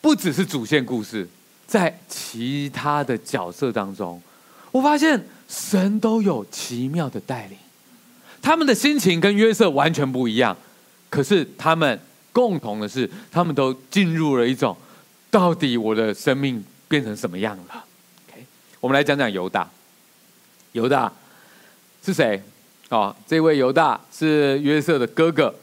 [0.00, 1.28] 不只是主线故事，
[1.66, 4.20] 在其他的角色当中，
[4.70, 7.58] 我发现神都有奇妙的带领。
[8.40, 10.56] 他们的心情跟约瑟完全不一样，
[11.10, 12.00] 可是他们
[12.32, 14.76] 共同的是，他们都进入了一种，
[15.30, 17.84] 到底我的生命变成什么样了
[18.80, 19.70] 我们来讲讲犹大。
[20.72, 21.12] 犹大
[22.04, 22.42] 是谁？
[22.88, 25.54] 哦，这位犹大是约瑟的哥哥。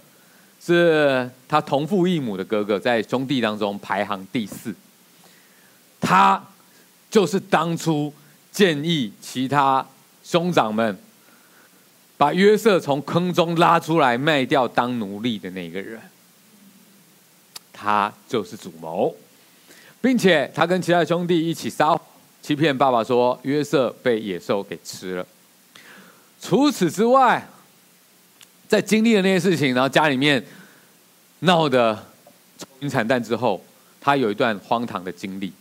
[0.61, 4.75] 是他同父异母的哥哥，在兄弟当中排行第四。
[6.01, 6.43] 他
[7.09, 8.13] 就是当初
[8.51, 9.83] 建议其他
[10.21, 10.97] 兄长们
[12.17, 15.97] 把约瑟从坑中拉出来卖掉当奴隶的那个人。
[17.71, 19.15] 他就是主谋，
[20.01, 22.01] 并且他跟其他兄弟一起撒谎，
[22.41, 25.25] 欺骗爸爸说约瑟被野兽给吃了。
[26.41, 27.47] 除此之外，
[28.67, 30.43] 在经历了那些事情，然后家里面
[31.39, 31.93] 闹得
[32.57, 33.63] 愁云惨淡之后，
[33.99, 35.51] 他有一段荒唐的经历。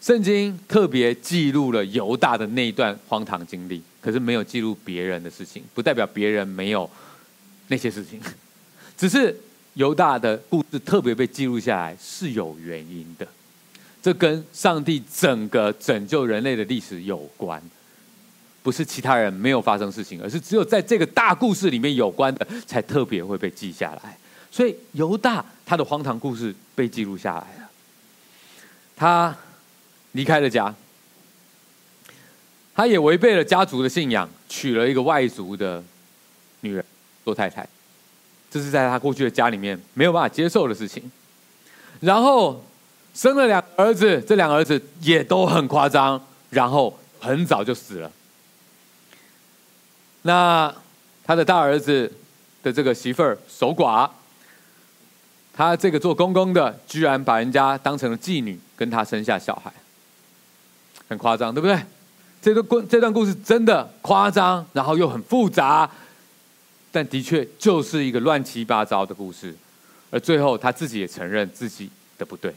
[0.00, 6.90] 圣经特别记录了犹大的那一段荒唐经历，可是没有记录别人的事情，不代表别人没有
[7.68, 8.20] 那些事情，
[8.96, 9.38] 只是
[9.74, 13.28] 犹大的故事特别被记录下来是有原因的，
[14.02, 17.62] 这跟上帝整个拯救人类的历史有关。
[18.62, 24.16] 不是其他人没有发生事情，而是只有在这个大故事里面有关的，才特别会被记下来。
[24.50, 27.70] 所以犹大他的荒唐故事被记录下来了。
[28.94, 29.36] 他
[30.12, 30.72] 离开了家，
[32.74, 35.82] 他也违背了家族的信仰，娶了一个外族的
[36.60, 36.84] 女人
[37.24, 37.66] 做太太。
[38.50, 41.10] 这是在他过去的家里面没有办法接受的事情。
[42.00, 42.62] 然后
[43.14, 48.12] 生了两个儿子，这两个儿子也都很夸张，然后很早就死了。
[50.22, 50.72] 那
[51.24, 52.10] 他的大儿子
[52.62, 54.08] 的这个媳妇儿守寡，
[55.52, 59.72] 他这个做公公的居然把人家当成了妓女，跟他生下小孩，
[61.08, 61.80] 很夸张，对不对？
[62.40, 65.90] 这个故这段故事真的夸张，然后又很复杂，
[66.90, 69.54] 但的确就是一个乱七八糟的故事，
[70.10, 72.54] 而最后他自己也承认自己的不对。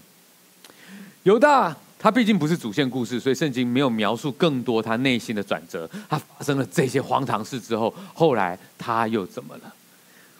[1.23, 1.75] 犹大。
[2.05, 5.89] 他毕竟不是主线故事，所以圣经没有描述更多他内心的转折。
[6.07, 9.73] 他发生了这些荒唐事之后，后来他又怎么了？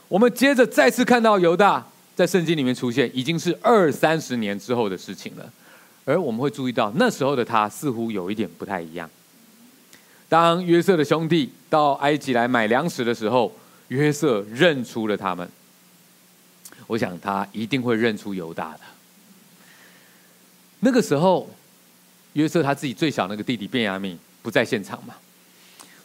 [0.07, 5.51] 我们接着再次看到犹大在圣经里面出现，已经是二三十年之后的事情了。
[6.05, 9.09] 而我们会注意到，那时候的他似乎有一点不太一样。
[10.29, 13.51] 当约瑟的兄弟到埃及来买粮食的时候，
[13.87, 15.49] 约瑟认出了他们。
[16.85, 18.81] 我想他一定会认出犹大的。
[20.81, 21.49] 那个时候，
[22.33, 25.15] 约瑟他自己最小那个弟弟便雅悯不在现场嘛，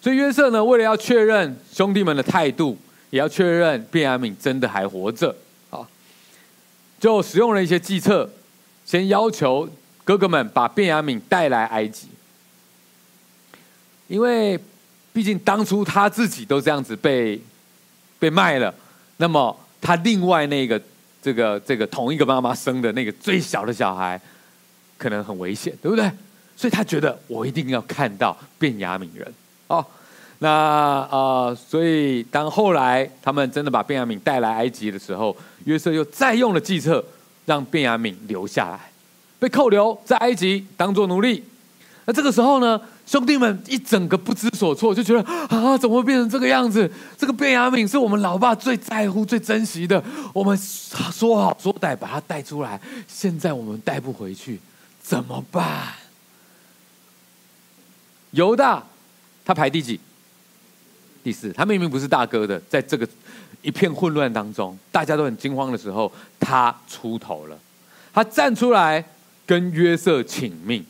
[0.01, 2.79] 所以约瑟呢，为了要确认兄弟们的态度，
[3.11, 5.35] 也要确认便雅悯真的还活着
[5.69, 5.87] 啊，
[6.99, 8.31] 就使用了一些计策，
[8.87, 9.69] 先要求
[10.05, 12.09] 哥哥们把便雅悯带来埃及，
[14.09, 14.59] 因为
[15.13, 17.39] 毕竟当初他自己都这样子被
[18.19, 18.75] 被卖了，
[19.19, 20.81] 那么他另外那个
[21.21, 24.19] 这个这个同一个妈妈生的那个最小的小孩。
[25.01, 26.11] 可能很危险，对不对？
[26.55, 29.27] 所以他觉得我一定要看到便雅悯人
[29.69, 29.83] 哦。
[30.41, 35.35] 那呃，所以当后来他们真的把便雅悯带来埃及的时候，
[35.65, 37.03] 约瑟又再用了计策，
[37.47, 38.79] 让便雅悯留下来，
[39.39, 41.43] 被扣留在埃及当做奴隶。
[42.05, 46.91] 那这个时候呢，兄弟们一整个不知所措，就觉得啊，怎么会变成这个样子？
[47.17, 54.59] 这个便雅悯是我们老爸最在乎、最珍惜的，我们说好说歹把他带出来，现在我们带不回去。
[55.03, 55.95] 怎么办？
[58.33, 58.85] 犹大
[59.45, 59.99] 他排第几？
[61.25, 61.53] 第四。
[61.53, 63.09] 他明明不是大哥的，在这个
[63.63, 67.59] 一片混乱当中，大家都很惊慌的时候，他出头了。
[68.13, 69.05] 他站出来
[69.45, 70.85] 跟约瑟请命。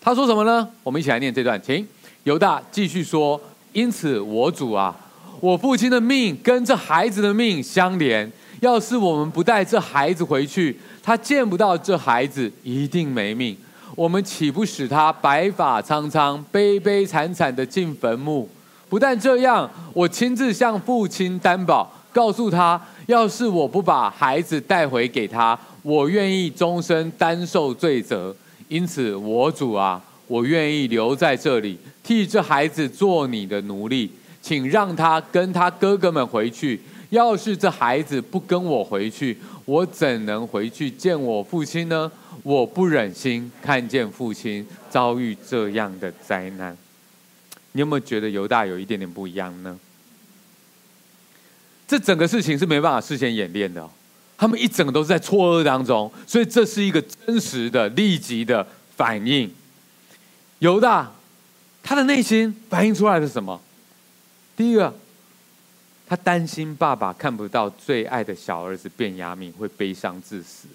[0.00, 0.68] 他说什么呢？
[0.82, 1.86] 我们一起来念这段，请
[2.24, 3.40] 犹大继续说
[3.72, 4.94] ：“因此，我主啊，
[5.40, 8.30] 我父亲的命跟这孩子的命相连。
[8.60, 13.56] 要是我们不带这孩子回去，他见不到这孩子，一定没命。
[13.94, 18.48] 我们岂不使他白发苍苍、悲悲惨惨的进坟墓？
[18.88, 28.34] 不但这样，我亲自向父亲担保，告诉他：要是我不把孩子带回给他，我愿意终身担受罪责。
[28.68, 34.10] 因此，我主啊，我愿意留在这里，替这孩子做你的奴隶。
[34.42, 36.78] 请让他跟他哥哥们回去。
[37.14, 42.10] 要是这孩子不跟我回去，我怎能回去见我父亲呢？
[42.42, 46.76] 我不忍心看见父亲遭遇这样的灾难。
[47.72, 49.78] 你有没有觉得犹大有一点点不一样呢？
[51.86, 53.88] 这整个事情是没办法事先演练的，
[54.36, 59.48] 他们一整个都是在错愕当中，所以这是一个真实的、立即的反应。
[60.58, 61.12] 犹大
[61.80, 63.60] 他的内心反映出来的是什么？
[64.56, 64.92] 第一个。
[66.06, 70.68] 他担心爸爸看不到最爱的小儿子便雅悯会悲伤致死，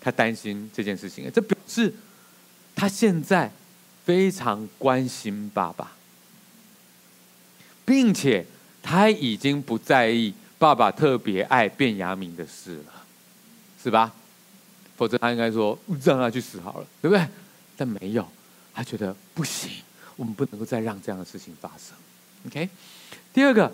[0.00, 1.94] 他担心这件事情，这表示
[2.74, 3.50] 他现在
[4.04, 5.92] 非常关心爸爸，
[7.84, 8.44] 并且
[8.82, 13.04] 他已经不在意爸爸特别爱便雅悯的事了，
[13.80, 14.12] 是吧？
[14.96, 17.24] 否则他应该说让他去死好了，对不对？
[17.76, 18.28] 但没有，
[18.74, 19.70] 他觉得不行，
[20.16, 21.96] 我们不能够再让这样的事情发生。
[22.48, 22.68] OK，
[23.32, 23.72] 第二个。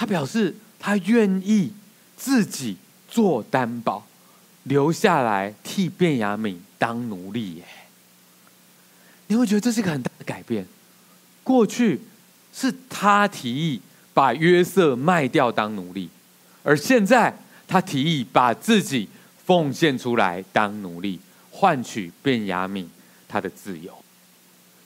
[0.00, 1.70] 他表示，他愿意
[2.16, 2.74] 自己
[3.06, 4.06] 做担保，
[4.62, 7.64] 留下来替便雅悯当奴隶耶。
[9.26, 10.66] 你会觉得这是一个很大的改变。
[11.44, 12.00] 过去
[12.50, 13.82] 是他提议
[14.14, 16.08] 把约瑟卖掉当奴隶，
[16.62, 17.36] 而现在
[17.68, 19.06] 他提议把自己
[19.44, 22.86] 奉献出来当奴隶，换取便雅悯
[23.28, 23.92] 他的自由。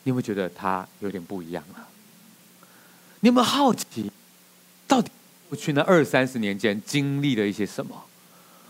[0.02, 1.86] 你会觉得他有点不一样了。
[3.20, 4.10] 你有没有好奇？
[4.94, 5.10] 到底
[5.48, 8.04] 过去那二三十年间经历了一些什么，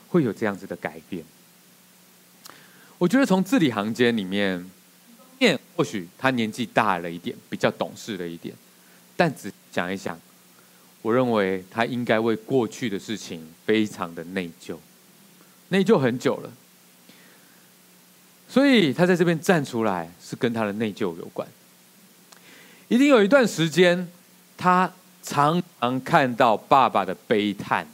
[0.08, 1.22] 会有这样子的改变？
[2.96, 4.64] 我觉得从字里行间里面，
[5.38, 8.54] 面或许他年纪大了一点，比较懂事了一点，
[9.18, 10.18] 但只讲一讲，
[11.02, 14.78] 我认为他应该为过去的事情非常的内疚，
[15.68, 16.50] 内疚很久了，
[18.48, 21.46] 所以他在这边站出来，是跟他的内疚有关。
[22.88, 24.08] 一定有一段时间，
[24.56, 24.90] 他。
[25.26, 27.86] 常常看到爸爸的悲叹，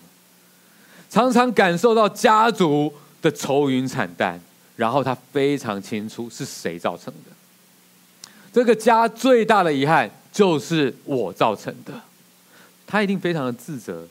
[1.09, 4.41] 常常感受到家族的愁云惨淡，
[4.75, 7.31] 然后他非常清楚是谁造成的。
[8.53, 11.93] 这个家最大的遗憾就是我造成的，
[12.85, 14.09] 他一定非常的自责。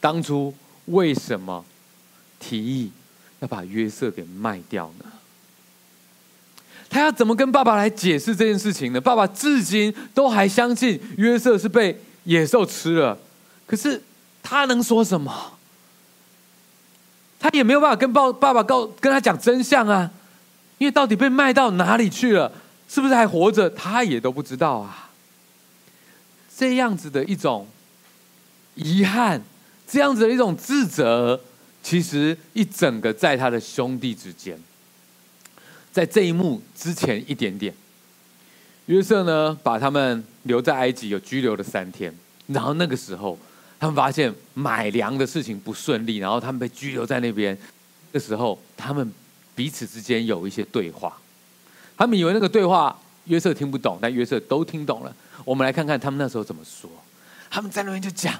[0.00, 0.54] 当初
[0.86, 1.64] 为什么
[2.38, 2.92] 提议
[3.40, 5.06] 要把约瑟给卖掉呢？
[6.88, 9.00] 他要怎么跟爸爸来解释这件事情呢？
[9.00, 12.00] 爸爸至今都还相信约瑟是被。
[12.28, 13.18] 野兽吃了，
[13.66, 14.02] 可是
[14.42, 15.54] 他能说什么？
[17.40, 20.10] 他也没有办法跟爸爸爸告跟他讲真相啊，
[20.76, 22.52] 因为到底被卖到哪里去了，
[22.86, 25.08] 是不是还活着，他也都不知道啊。
[26.54, 27.66] 这样子的一种
[28.74, 29.40] 遗憾，
[29.86, 31.40] 这样子的一种自责，
[31.82, 34.60] 其实一整个在他的兄弟之间，
[35.90, 37.72] 在这一幕之前一点点，
[38.86, 42.12] 约瑟呢把他们留在埃及，有拘留了三天，
[42.48, 43.38] 然后那个时候
[43.78, 47.56] 他们发现买粮的事情不顺利，然后他们被拘留在那边。
[48.12, 49.12] 这时候他们
[49.54, 51.16] 彼此之间有一些对话，
[51.96, 55.14] 他们以为那个对话约瑟听不懂，但约瑟都听懂了。
[55.44, 56.90] 我们来看看他们那时候怎么说。
[57.50, 58.34] 他们在那边就讲，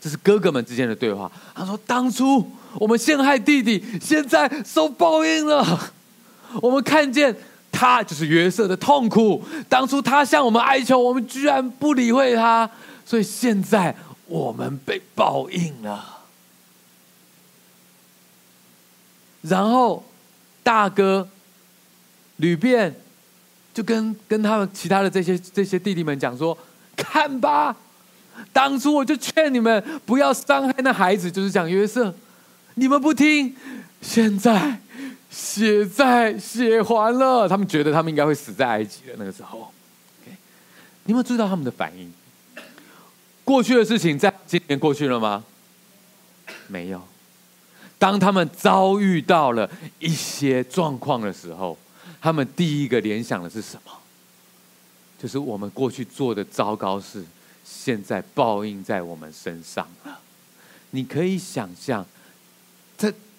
[0.00, 1.30] 这是哥哥们之间的对话。
[1.54, 5.92] 他说：“当初我们陷害弟弟，现在受报应了。
[6.60, 7.34] 我们看见
[7.72, 9.42] 他就是约瑟的痛苦。
[9.68, 12.70] 当初他向我们哀求，我们居然不理会他，
[13.04, 13.96] 所以现在
[14.26, 16.20] 我们被报应了。
[19.40, 20.04] 然后
[20.62, 21.28] 大哥
[22.36, 22.94] 吕便
[23.74, 26.56] 就跟跟他们其他的这些这些弟弟们讲说：
[26.94, 27.74] 看吧。”
[28.50, 32.12] 当初我就劝你们不要伤害那孩子，就是讲约瑟，
[32.76, 33.54] 你们不听，
[34.00, 34.80] 现在
[35.32, 37.48] 血债血还了。
[37.48, 39.72] 他们觉得他们应该会死在埃及的那个时候。
[40.22, 40.36] Okay.
[41.04, 42.12] 你们注意到他们的反应？
[43.42, 45.42] 过去的事情在今年过去了吗？
[46.68, 47.02] 没有。
[47.98, 49.68] 当他们遭遇到了
[49.98, 51.76] 一些状况的时候，
[52.20, 53.92] 他们第一个联想的是什么？
[55.20, 57.24] 就是我们过去做的糟糕事。
[57.64, 60.18] 现在报应在我们身上了，
[60.90, 62.04] 你可以想象，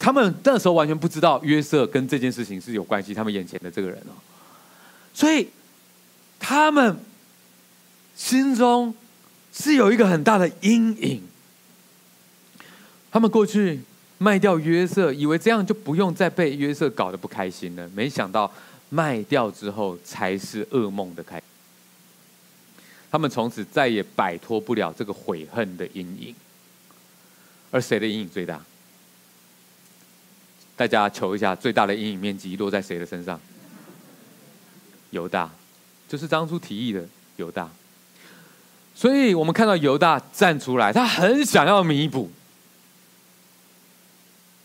[0.04, 3.14] 他们那时候完全不知道约瑟跟这件事情是有关系。
[3.14, 4.12] 他们眼前的这个人哦，
[5.14, 5.48] 所以
[6.38, 7.00] 他们
[8.14, 8.94] 心中
[9.54, 11.24] 是有一个很大的阴影。
[13.10, 13.80] 他们过去
[14.18, 17.90] 卖掉约瑟，以为这样就不用再被约瑟搞得不开心了。
[17.96, 18.52] 没想到
[18.90, 21.42] 卖掉之后，才是噩梦的开。
[23.10, 26.36] 他们从此再也摆脱不了这个悔恨的阴影，
[27.72, 28.62] 而谁的阴影最大？
[30.76, 33.40] 大家求一下，最大的阴影面积落在谁的身上？
[35.12, 35.50] 犹大，
[36.08, 37.06] 就是当初提议的
[37.38, 37.70] 犹大。
[38.96, 42.32] 所以我们看到犹大站出来，他很想要弥补，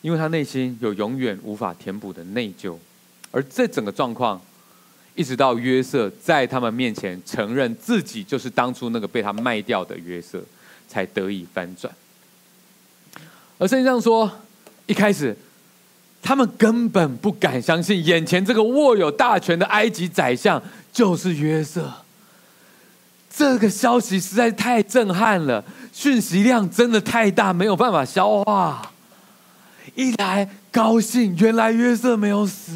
[0.03, 2.77] 因为他内心有永远无法填补的内疚，
[3.31, 4.41] 而这整个状况。
[5.15, 10.41] 一直到约瑟在他们面前承认自己就是当初那个被他卖掉的约瑟，
[10.87, 11.93] 才得以翻转。
[13.59, 14.31] 而圣经上说，
[14.87, 15.37] 一开始
[16.23, 20.63] 他们根本不敢相信眼前这个握有大权的埃及宰相
[20.93, 21.93] 就是约瑟。
[23.31, 28.93] 这个消息实在太震撼了，讯息量真的太大，没有办法消化。
[29.95, 32.73] 一来高兴，原来约瑟没有死；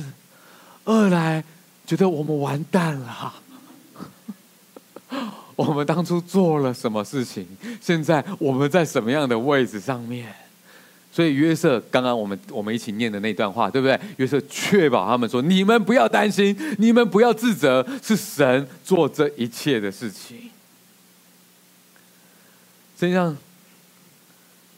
[0.84, 1.44] 二来。
[1.84, 3.34] 觉得我们完蛋了，
[5.56, 7.44] 我们当初做了什么事情？
[7.82, 10.32] 现在我们在什么样的位置上面？
[11.12, 14.00] 所以约瑟刚刚我们我们一起念的那段话，对不对？
[14.16, 20.50] 约瑟确保他们说：“你们不要担心，你们不要自责，是神做这一切的事情。”
[22.96, 23.36] 真相，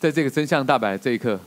[0.01, 1.39] 在这个真相大白这一刻。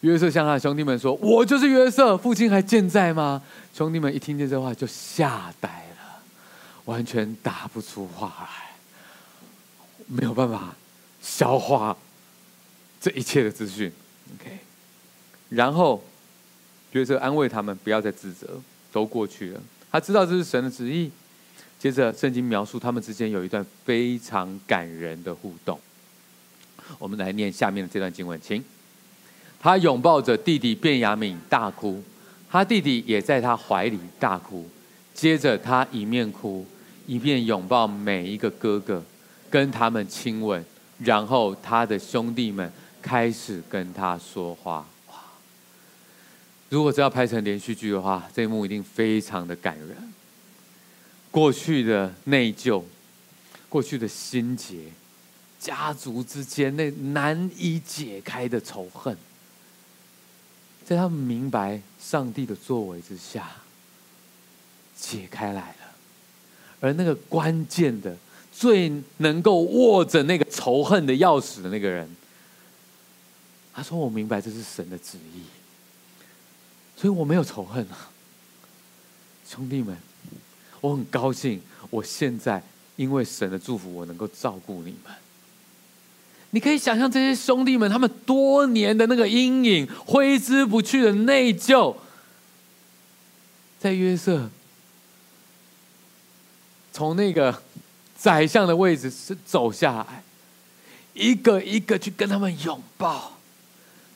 [0.00, 3.42] 约瑟向他的兄弟们说：“我就是约瑟，父亲还健在吗？”
[3.74, 6.22] 兄弟们一听见这话就吓呆了，
[6.86, 8.70] 完全答不出话来，
[10.06, 10.74] 没有办法
[11.20, 11.94] 消化
[13.00, 13.90] 这一切的资讯。
[14.34, 14.58] OK，
[15.48, 16.04] 然后
[16.92, 18.60] 约瑟安慰他们不要再自责，
[18.92, 19.60] 都过去了。
[19.90, 21.10] 他知道这是神的旨意。
[21.78, 25.80] 接着圣经描述他们之间有一段非常感人的互动。
[26.98, 28.62] 我们来念下面的这段经文，请。
[29.58, 32.02] 他拥抱着弟弟卞雅敏大哭，
[32.50, 34.68] 他弟弟也在他怀里大哭。
[35.14, 36.66] 接着他一面哭，
[37.06, 39.02] 一面拥抱每一个哥哥，
[39.48, 40.62] 跟他们亲吻。
[40.98, 42.70] 然后他的兄弟们
[43.02, 44.86] 开始跟他说话。
[45.08, 45.14] 哇！
[46.68, 50.12] 如果这要拍成连续剧的话，这一幕一定非常的感人。
[51.30, 52.82] 过去的内疚，
[53.68, 54.84] 过去的心结，
[55.58, 59.16] 家族之间那难以解开的仇恨。
[60.84, 63.48] 在他们明白上帝的作为之下，
[64.96, 65.76] 解开来了。
[66.80, 68.16] 而那个关键的、
[68.52, 72.08] 最能够握着那个仇恨的钥匙的那个人，
[73.80, 75.40] 他说：“我明白这是神的旨意，
[76.94, 78.10] 所以我没有仇恨啊，
[79.48, 79.96] 兄弟们，
[80.82, 82.62] 我很高兴，我现在
[82.96, 85.14] 因为神的祝福，我能够照顾你们。”
[86.50, 91.96] 你可以想象这些兄弟们，他们多年的那个阴影、挥之不去的内疚，
[93.78, 94.50] 在约瑟
[96.92, 97.62] 从那个
[98.14, 100.22] 宰相的位置是走下来，
[101.14, 103.39] 一个一个去跟他们拥抱。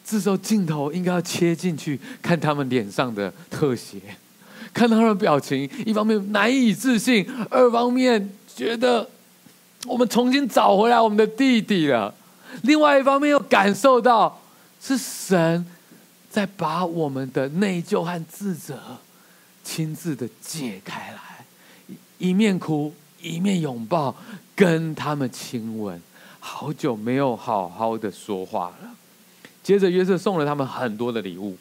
[0.06, 3.98] 这时候镜头应该要切进去，看他们脸上的特写，
[4.72, 5.68] 看他们的表情。
[5.86, 9.08] 一方面难以置信，二方面觉得
[9.86, 12.14] 我们重新找回来我们的弟弟了。
[12.62, 14.40] 另外一方面又感受到
[14.80, 15.64] 是神
[16.30, 18.78] 在把我们的内疚和自责
[19.64, 24.14] 亲自的解开来，一面哭一面拥抱，
[24.54, 26.00] 跟他们亲吻。
[26.38, 28.90] 好久没有好好的说话了。
[29.64, 31.56] 接着约瑟送了他们很多的礼物，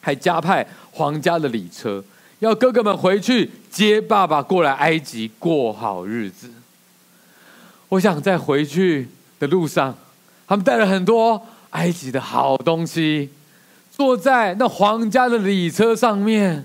[0.00, 2.04] 还加派皇家的礼车，
[2.40, 6.50] 要哥哥们回去接爸爸过来埃及过好日子。
[7.88, 9.08] 我想在回去
[9.38, 9.96] 的路上，
[10.46, 13.30] 他们带了很多埃及的好东西，
[13.92, 16.64] 坐在那皇家的礼车上面。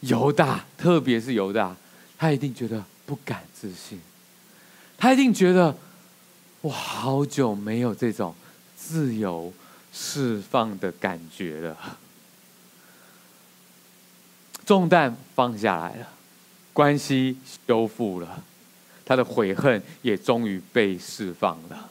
[0.00, 1.74] 犹大，特别是犹大，
[2.16, 4.00] 他一定觉得不敢置信，
[4.96, 5.76] 他一定觉得
[6.60, 8.34] 我好久没有这种。
[8.84, 9.52] 自由
[9.92, 11.76] 释放的感觉了，
[14.66, 16.08] 重担放下来了，
[16.72, 18.42] 关系修复了，
[19.04, 21.90] 他的悔恨也终于被释放了。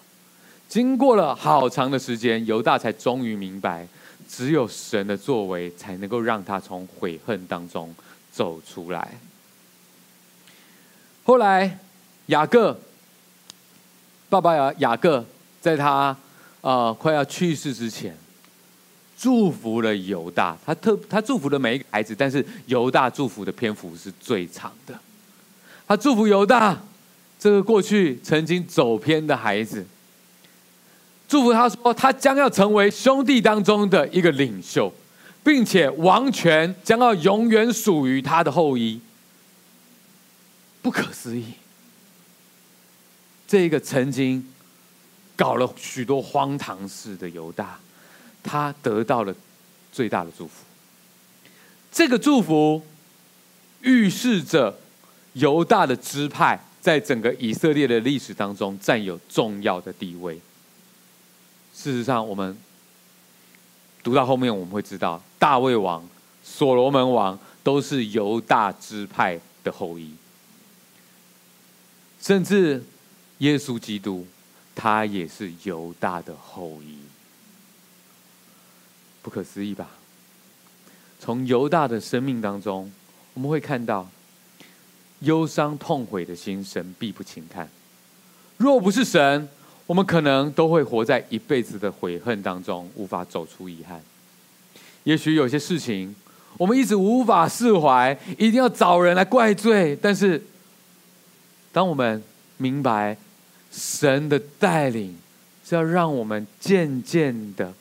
[0.67, 3.87] 经过了好长的时间，犹大才终于明白，
[4.27, 7.95] 只有神的作为才能够让他从悔恨当中
[8.31, 9.17] 走出来。
[11.23, 11.79] 后来，
[12.27, 12.77] 雅各
[14.29, 15.25] 爸爸呀，雅各
[15.61, 16.15] 在他。
[16.61, 18.15] 啊、快要去世之前，
[19.17, 20.55] 祝福了犹大。
[20.63, 24.97] 他特他祝福了每一个孩子，但是犹大祝福的篇幅是最长的。
[25.87, 26.79] 他祝福犹大
[27.39, 29.83] 这个过去曾经走偏的孩子，
[31.27, 34.93] 祝福他说他将要成为兄弟当中的一个领袖，
[35.43, 39.01] 并且王权将要永远属于他的后裔。
[40.83, 41.45] 不可思议，
[43.47, 44.47] 这个曾经。
[45.41, 47.79] 搞了许多荒唐事的犹大，
[48.43, 49.33] 他得到了
[49.91, 50.53] 最大的祝福。
[51.91, 52.85] 这个祝福
[53.81, 54.79] 预示着
[55.33, 60.39] 犹大的支派在整个以色列的历史当中占有重要的地位。
[61.73, 62.55] 事实上，我们
[64.03, 66.07] 读到后面我们会知道，大卫王、
[66.43, 70.13] 所罗门王都是犹大支派的后裔，
[72.21, 72.83] 甚至
[73.39, 74.27] 耶稣基督。
[74.75, 76.97] 他也是犹大的后裔，
[79.21, 79.89] 不可思议吧？
[81.19, 82.91] 从犹大的生命当中，
[83.33, 84.09] 我们会看到
[85.19, 87.69] 忧伤痛悔的心，神必不轻看。
[88.57, 89.47] 若不是神，
[89.85, 94.01] 我们可能都会活在一辈子的悔恨当中，无法走出遗憾。
[95.03, 96.15] 也许有些事情，
[96.57, 99.97] 我们一直无法释怀，一定要找人来怪罪。
[100.01, 100.43] 但是，
[101.71, 102.23] 当我们
[102.57, 103.17] 明白，
[103.71, 105.17] 神的带领
[105.65, 107.73] 是要让我们渐渐的，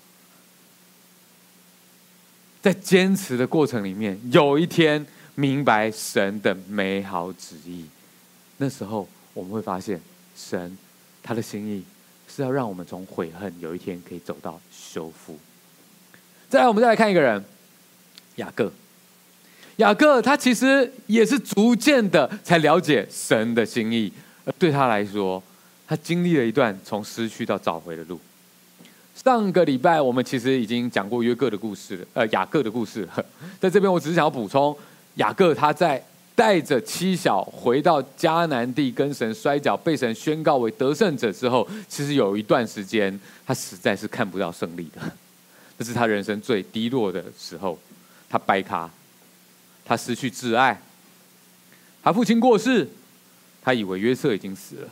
[2.62, 7.86] 在坚持的过程里面，有一天明白神的美好旨意。
[8.58, 10.00] 那时候我们会发现，
[10.36, 10.78] 神
[11.22, 11.82] 他的心意
[12.28, 15.36] 是要让我们从悔恨有一天可以走到修复。
[16.48, 17.44] 再来，我们再来看一个人，
[18.36, 18.72] 雅各。
[19.76, 24.12] 雅各他其实也是逐渐的才了解神的心意，
[24.44, 25.42] 而对他来说。
[25.90, 28.20] 他经历了一段从失去到找回的路。
[29.12, 33.06] 上个礼拜我们其实已经讲过约各的故事了，呃，雅各的故事。
[33.58, 34.74] 在这边我只是想要补充，
[35.16, 36.00] 雅各他在
[36.36, 45.00] 带着妻小回到迦南地跟神摔跤，被神宣告为得胜者之后，其实有一段时间他实在是看不到胜利的。
[45.76, 47.76] 这是他人生最低落的时候，
[48.28, 48.88] 他掰咖，
[49.84, 50.80] 他失去挚爱，
[52.00, 52.88] 他父亲过世，
[53.60, 54.88] 他以为约瑟已经死了。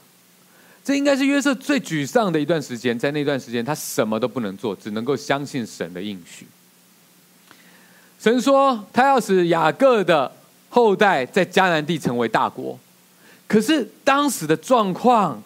[0.88, 6.46] 这应该是约瑟最沮丧的一段时间，在那段时间，他什么都不能做，只能够相信神的应许。
[8.18, 10.32] 神说他要使雅各的
[10.70, 12.80] 后代在迦南地成为大国，
[13.46, 15.42] 可是当时的状况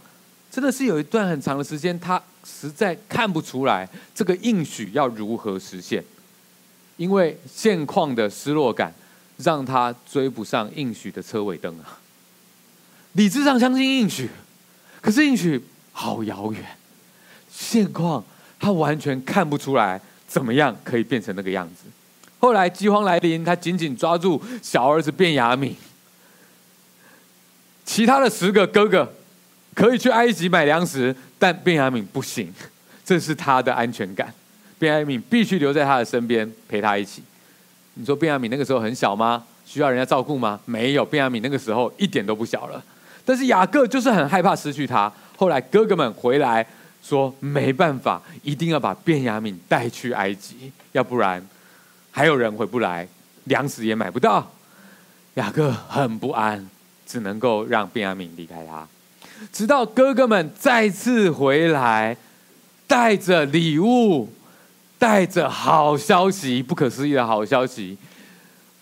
[0.48, 6.04] 真的是有一段很长的时间，他实在看不出来这个应许要如何实现，
[6.96, 8.94] 因为现况的失落感
[9.38, 11.98] 让他追不上应许的车尾灯啊。
[13.14, 14.30] 理智上相信应许。
[15.02, 16.64] 可是应许好遥远，
[17.50, 18.24] 现况
[18.58, 21.84] 他完全看不出来怎么样可以变成那个样子。
[22.38, 25.74] 后来饥荒来临，他紧紧抓住小儿子便雅悯，
[27.84, 29.12] 其他的十个哥哥
[29.74, 32.54] 可以去埃及买粮食，但便雅悯不行，
[33.04, 34.32] 这是他的安全感。
[34.78, 37.22] 便雅悯必须留在他的身边陪他一起。
[37.94, 39.44] 你说便雅悯那个时候很小吗？
[39.66, 40.60] 需要人家照顾吗？
[40.64, 42.82] 没有，便雅悯那个时候一点都不小了。
[43.24, 45.12] 但是雅各就是很害怕失去他。
[45.36, 46.66] 后来哥哥们回来
[47.02, 51.44] 说没办法，一定要把便雅悯带去埃及，要不然
[52.10, 53.06] 还有人回不来，
[53.44, 54.50] 粮食也买不到。
[55.34, 56.68] 雅各很不安，
[57.06, 58.86] 只能够让便雅悯离开他。
[59.50, 62.16] 直到哥哥们再次回来，
[62.86, 64.32] 带着礼物，
[64.98, 67.96] 带着好消息，不可思议的好消息。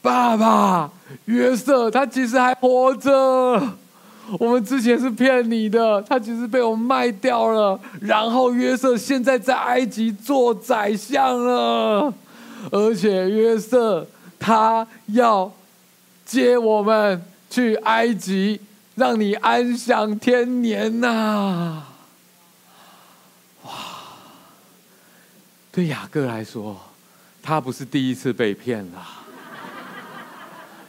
[0.02, 0.90] 爸爸，
[1.26, 3.78] 约瑟他其实还活着。
[4.38, 7.78] 我们之前是骗你的，他其实被我卖掉了。
[8.00, 12.12] 然后约瑟现在在埃及做宰相了，
[12.70, 14.06] 而且约瑟
[14.38, 15.52] 他要
[16.24, 18.60] 接我们去埃及。
[18.96, 21.88] 让你安享天年呐、啊！
[23.64, 23.70] 哇，
[25.72, 26.78] 对雅各来说，
[27.42, 29.06] 他不是第一次被骗了，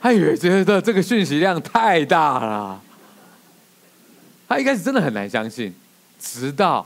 [0.02, 2.82] 他也觉得这个讯息量太大了。
[4.52, 5.74] 他一开始真的很难相信，
[6.20, 6.86] 直到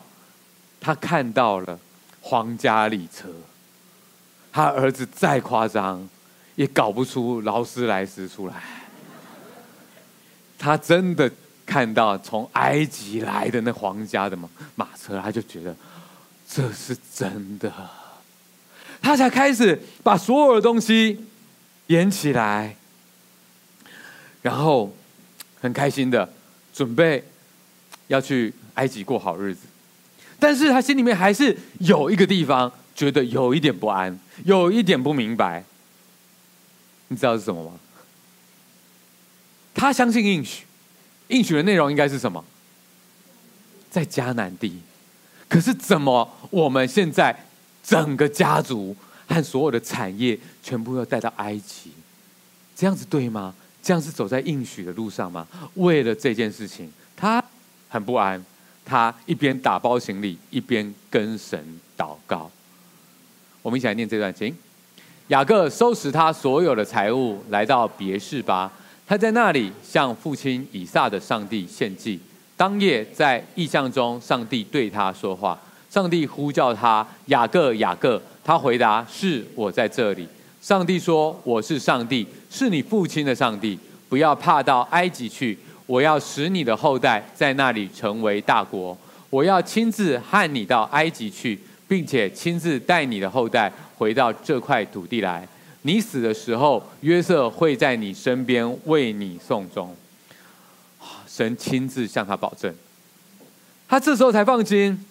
[0.79, 1.79] 他看到了
[2.21, 3.27] 皇家礼车，
[4.51, 6.07] 他儿子再夸张，
[6.53, 8.53] 也搞不出劳斯莱斯出来。
[10.59, 11.31] 他真的
[11.65, 15.75] 看到从埃及来的那皇家的马马车，他就觉得
[16.47, 17.73] 这是真的。
[19.01, 21.25] 他才开始把所有的东西
[21.87, 22.75] 演起来，
[24.43, 24.95] 然后
[25.59, 26.31] 很开心的
[26.71, 27.23] 准备
[28.07, 29.61] 要去埃及过好日子。
[30.39, 35.63] 但是他心里面还是有一个地方觉得有一点不安，有一点不明白。
[37.07, 37.71] 你知道是什么吗？
[39.73, 40.65] 他相信应许，
[41.27, 42.43] 应许的内容应该是什么？
[43.89, 44.79] 在迦南地，
[45.47, 47.45] 可是怎么我们现在
[47.83, 48.95] 整个家族
[49.27, 51.91] 和所有的产业全部要带到埃及？
[52.75, 53.53] 这样子对吗？
[53.81, 55.47] 这样是走在应许的路上吗？
[55.75, 57.43] 为了这件事情，他
[57.95, 58.43] 很不安，
[58.83, 61.57] 他一边打包行李，一边跟神
[61.97, 62.51] 祷告。
[63.61, 64.53] 我们一起来念这段经：
[65.29, 68.69] 雅各收拾他所有的财物，来到别是巴。
[69.07, 72.19] 他在那里向父亲以撒的上帝献祭。
[72.57, 75.57] 当夜在异象中，上帝对他说话。
[75.89, 78.21] 上帝呼叫他雅各，雅各。
[78.43, 80.27] 他回答：是我在这里。
[80.61, 83.79] 上帝说：我是上帝，是你父亲的上帝。
[84.09, 88.97] 不要怕到埃及去，我要使你的后代在那里成为大国。
[89.29, 95.47] 我要亲自和你到埃及去，并且亲自带你的后代回到这块土地来。
[95.81, 99.95] 你死的时候，约瑟会在你身边为你送终。
[101.27, 102.73] 神亲自向他保证，
[103.87, 105.05] 他这时候才放心，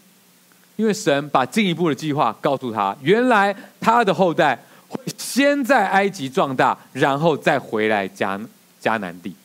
[0.77, 2.97] 因为神把进一步的计划告诉他。
[3.03, 4.59] 原来他的后代
[4.89, 8.41] 会先在埃及壮大，然后再回来迦
[8.83, 9.37] 迦南地。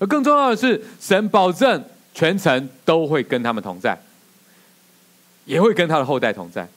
[0.00, 3.96] 而更重要的是，神保证全程都会跟他们同在，
[5.44, 6.68] 也会跟他的后代同在，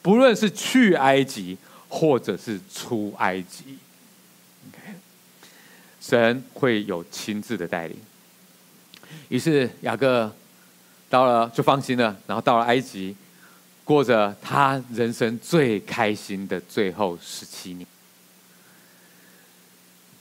[0.00, 1.58] 不论是去埃及。
[1.86, 3.78] 或者是出埃及
[6.00, 7.96] 神会有亲自的带领。
[9.28, 10.34] 于是雅各
[11.08, 13.14] 到了就放心了，然后到了埃及，
[13.84, 17.86] 过着他人生最开心的最后十七年。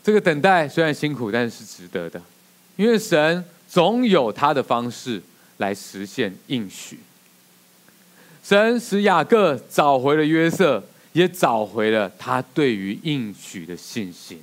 [0.04, 2.22] 这个等待虽然辛苦，但是值得的，
[2.76, 5.22] 因为神总有他的方式
[5.58, 7.00] 来实现应许。
[8.44, 10.84] 神使雅各找回了约瑟。
[11.14, 14.42] 也找回了他对于应许的信心，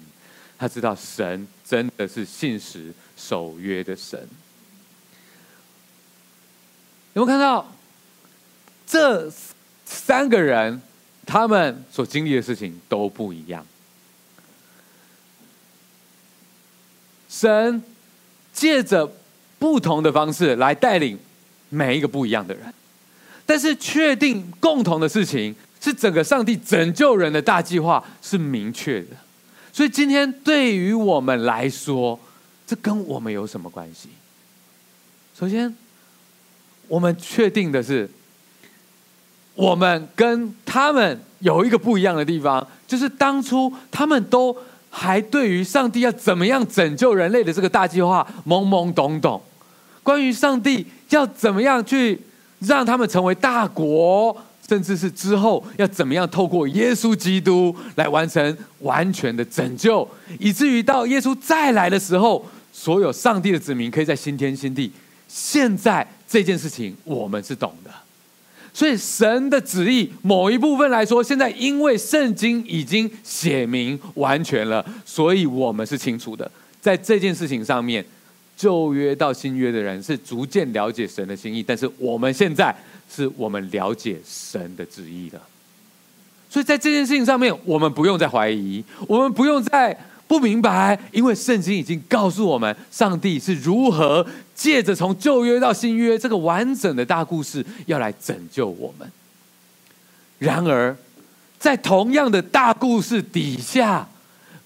[0.56, 4.16] 他知道神真的是信实守约的神。
[7.14, 7.74] 有没有看到
[8.86, 9.28] 这
[9.84, 10.80] 三个人，
[11.26, 13.66] 他们所经历的事情都不一样？
[17.30, 17.82] 神
[18.52, 19.10] 借着
[19.58, 21.18] 不同的方式来带领
[21.70, 22.74] 每一个不一样的人，
[23.46, 25.54] 但是确定共同的事情。
[25.82, 29.16] 是整个上帝拯救人的大计划是明确的，
[29.72, 32.20] 所以今天对于我们来说，
[32.66, 34.10] 这跟我们有什么关系？
[35.34, 35.74] 首先，
[36.86, 38.06] 我们确定的是，
[39.54, 44.54] 我们跟他们有一个不一样的地方，就是当初他们都
[44.90, 49.40] 还对于上帝要怎么样拯救人类的这个大计划懵懵懂懂，
[50.02, 52.20] 关于上帝要怎么样去
[52.58, 54.36] 让他们成为大国。
[54.68, 64.92] 甚至是之后要怎么样透过耶稣基督来完成完全的拯救，以至于到耶稣再来的时候，所有上帝的子民可以在新天新地。
[65.26, 67.90] 现在这件事情我们是懂的，
[68.72, 76.50] 所以神的旨意某一部分来说，现在因为圣经已经写明完全了，所以我们是清楚的。
[76.80, 78.04] 在这件事情上面，
[78.56, 82.74] 旧约到新约的人是逐渐了解神的心意，但是我们现在
[83.12, 85.40] 是我们了解神的旨意的。
[86.48, 89.96] 所以在这件事情上面，我们不用再怀疑，我们不用再
[90.26, 94.24] 不明白，因为圣经已经告诉我们，上帝是如何
[94.60, 99.10] 借着从旧约到新约这个完整的大故事，要来拯救我们。
[100.38, 100.94] 然而，
[101.58, 104.06] 在同样的大故事底下，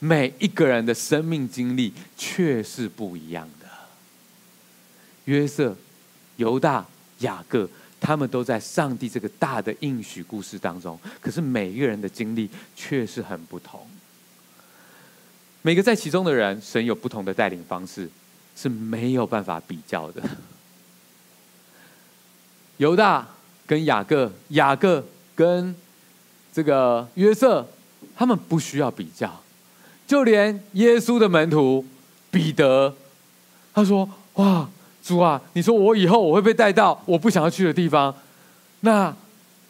[0.01, 3.68] 每一个人的生命经历却是不一样的。
[5.26, 5.76] 约瑟、
[6.38, 6.84] 犹大、
[7.20, 7.70] 雅各，
[8.01, 13.86] 他们都在上帝这个大的应许故事当中，可是每一个人的经历却是很不同。
[15.62, 18.11] 每个在其中的人，神有不同的带领方式，
[18.57, 20.23] 是没有办法比较的。
[22.79, 23.27] 犹大
[23.67, 25.75] 跟雅各，雅各跟
[26.53, 27.67] 这个约瑟，
[28.17, 29.41] 他们不需要比较。
[30.07, 31.85] 就连耶稣的门徒
[32.31, 32.95] 彼得，
[33.73, 34.69] 他说：“哇，
[35.03, 38.15] 主啊，你说我以后我会被带到我不想要去的地方，
[38.81, 39.15] 那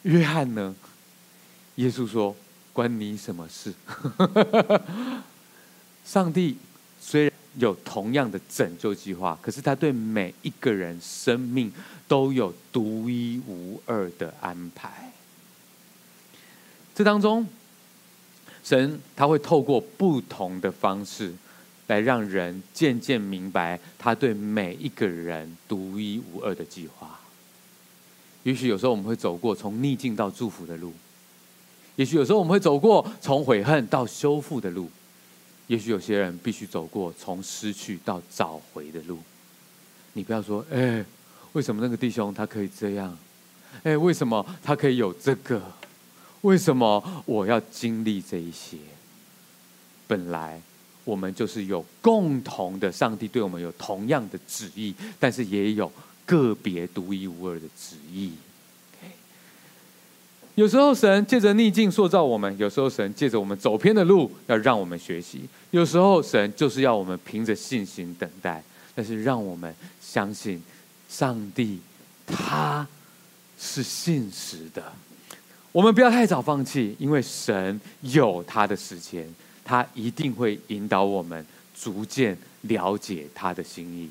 [0.02, 0.74] 约翰呢？”
[1.76, 2.34] 耶稣说
[2.72, 3.72] ：“关你什么事？”
[6.04, 6.56] 上帝
[7.00, 11.72] 虽然有同样的拯救计划，可是他对每一个人生命
[12.08, 15.12] 都有独一无二的安排。
[16.94, 17.46] 这当中。
[18.64, 21.34] 神他会透过不同的方式，
[21.88, 27.20] 来让人渐渐明白他对每一个人独一无二的计划。
[28.42, 30.94] 也许有时候我们会走过从逆境到祝福的路，
[31.96, 34.88] 也许有时候我们会走过从悔恨到修复的路，
[35.66, 39.18] 也许有些人必须走过从失去到找回的路。
[40.12, 41.04] 你不要说，哎，
[41.52, 43.16] 为什么那个弟兄他可以这样？
[43.82, 45.60] 哎，为什么他可以有这个？
[46.42, 48.76] 为什么我要经历这一些？
[50.06, 50.60] 本来
[51.02, 55.90] 我们就是有共同的，上帝对我们有同样的旨意，但是也有
[56.26, 58.32] 个别独一无二的旨意。
[60.54, 65.40] 有时候神借着逆境塑造我们，有时候神借着我们走偏的路要让我们学习，
[65.72, 68.62] 有时候神就是要我们凭着信心等待，
[68.94, 70.62] 但是让我们相信
[71.08, 71.80] 上帝
[72.24, 72.86] 他
[73.58, 74.92] 是信实的。
[75.72, 79.26] 我们不要太早放弃，因为神有他的时间，
[79.64, 81.44] 他一定会引导我们
[81.76, 84.08] 逐渐了解他的心意。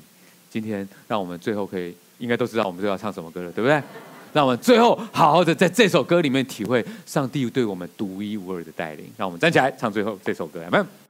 [0.50, 3.82] 今天，让我们最后可以，应该都知道我们最后要唱什么歌了，对不对？
[4.34, 9.06] 让我们最后好好的在这首歌里面体会上帝对我们独一无二的带领。
[9.16, 11.03] 让我们站起来唱最后这首歌，来，们。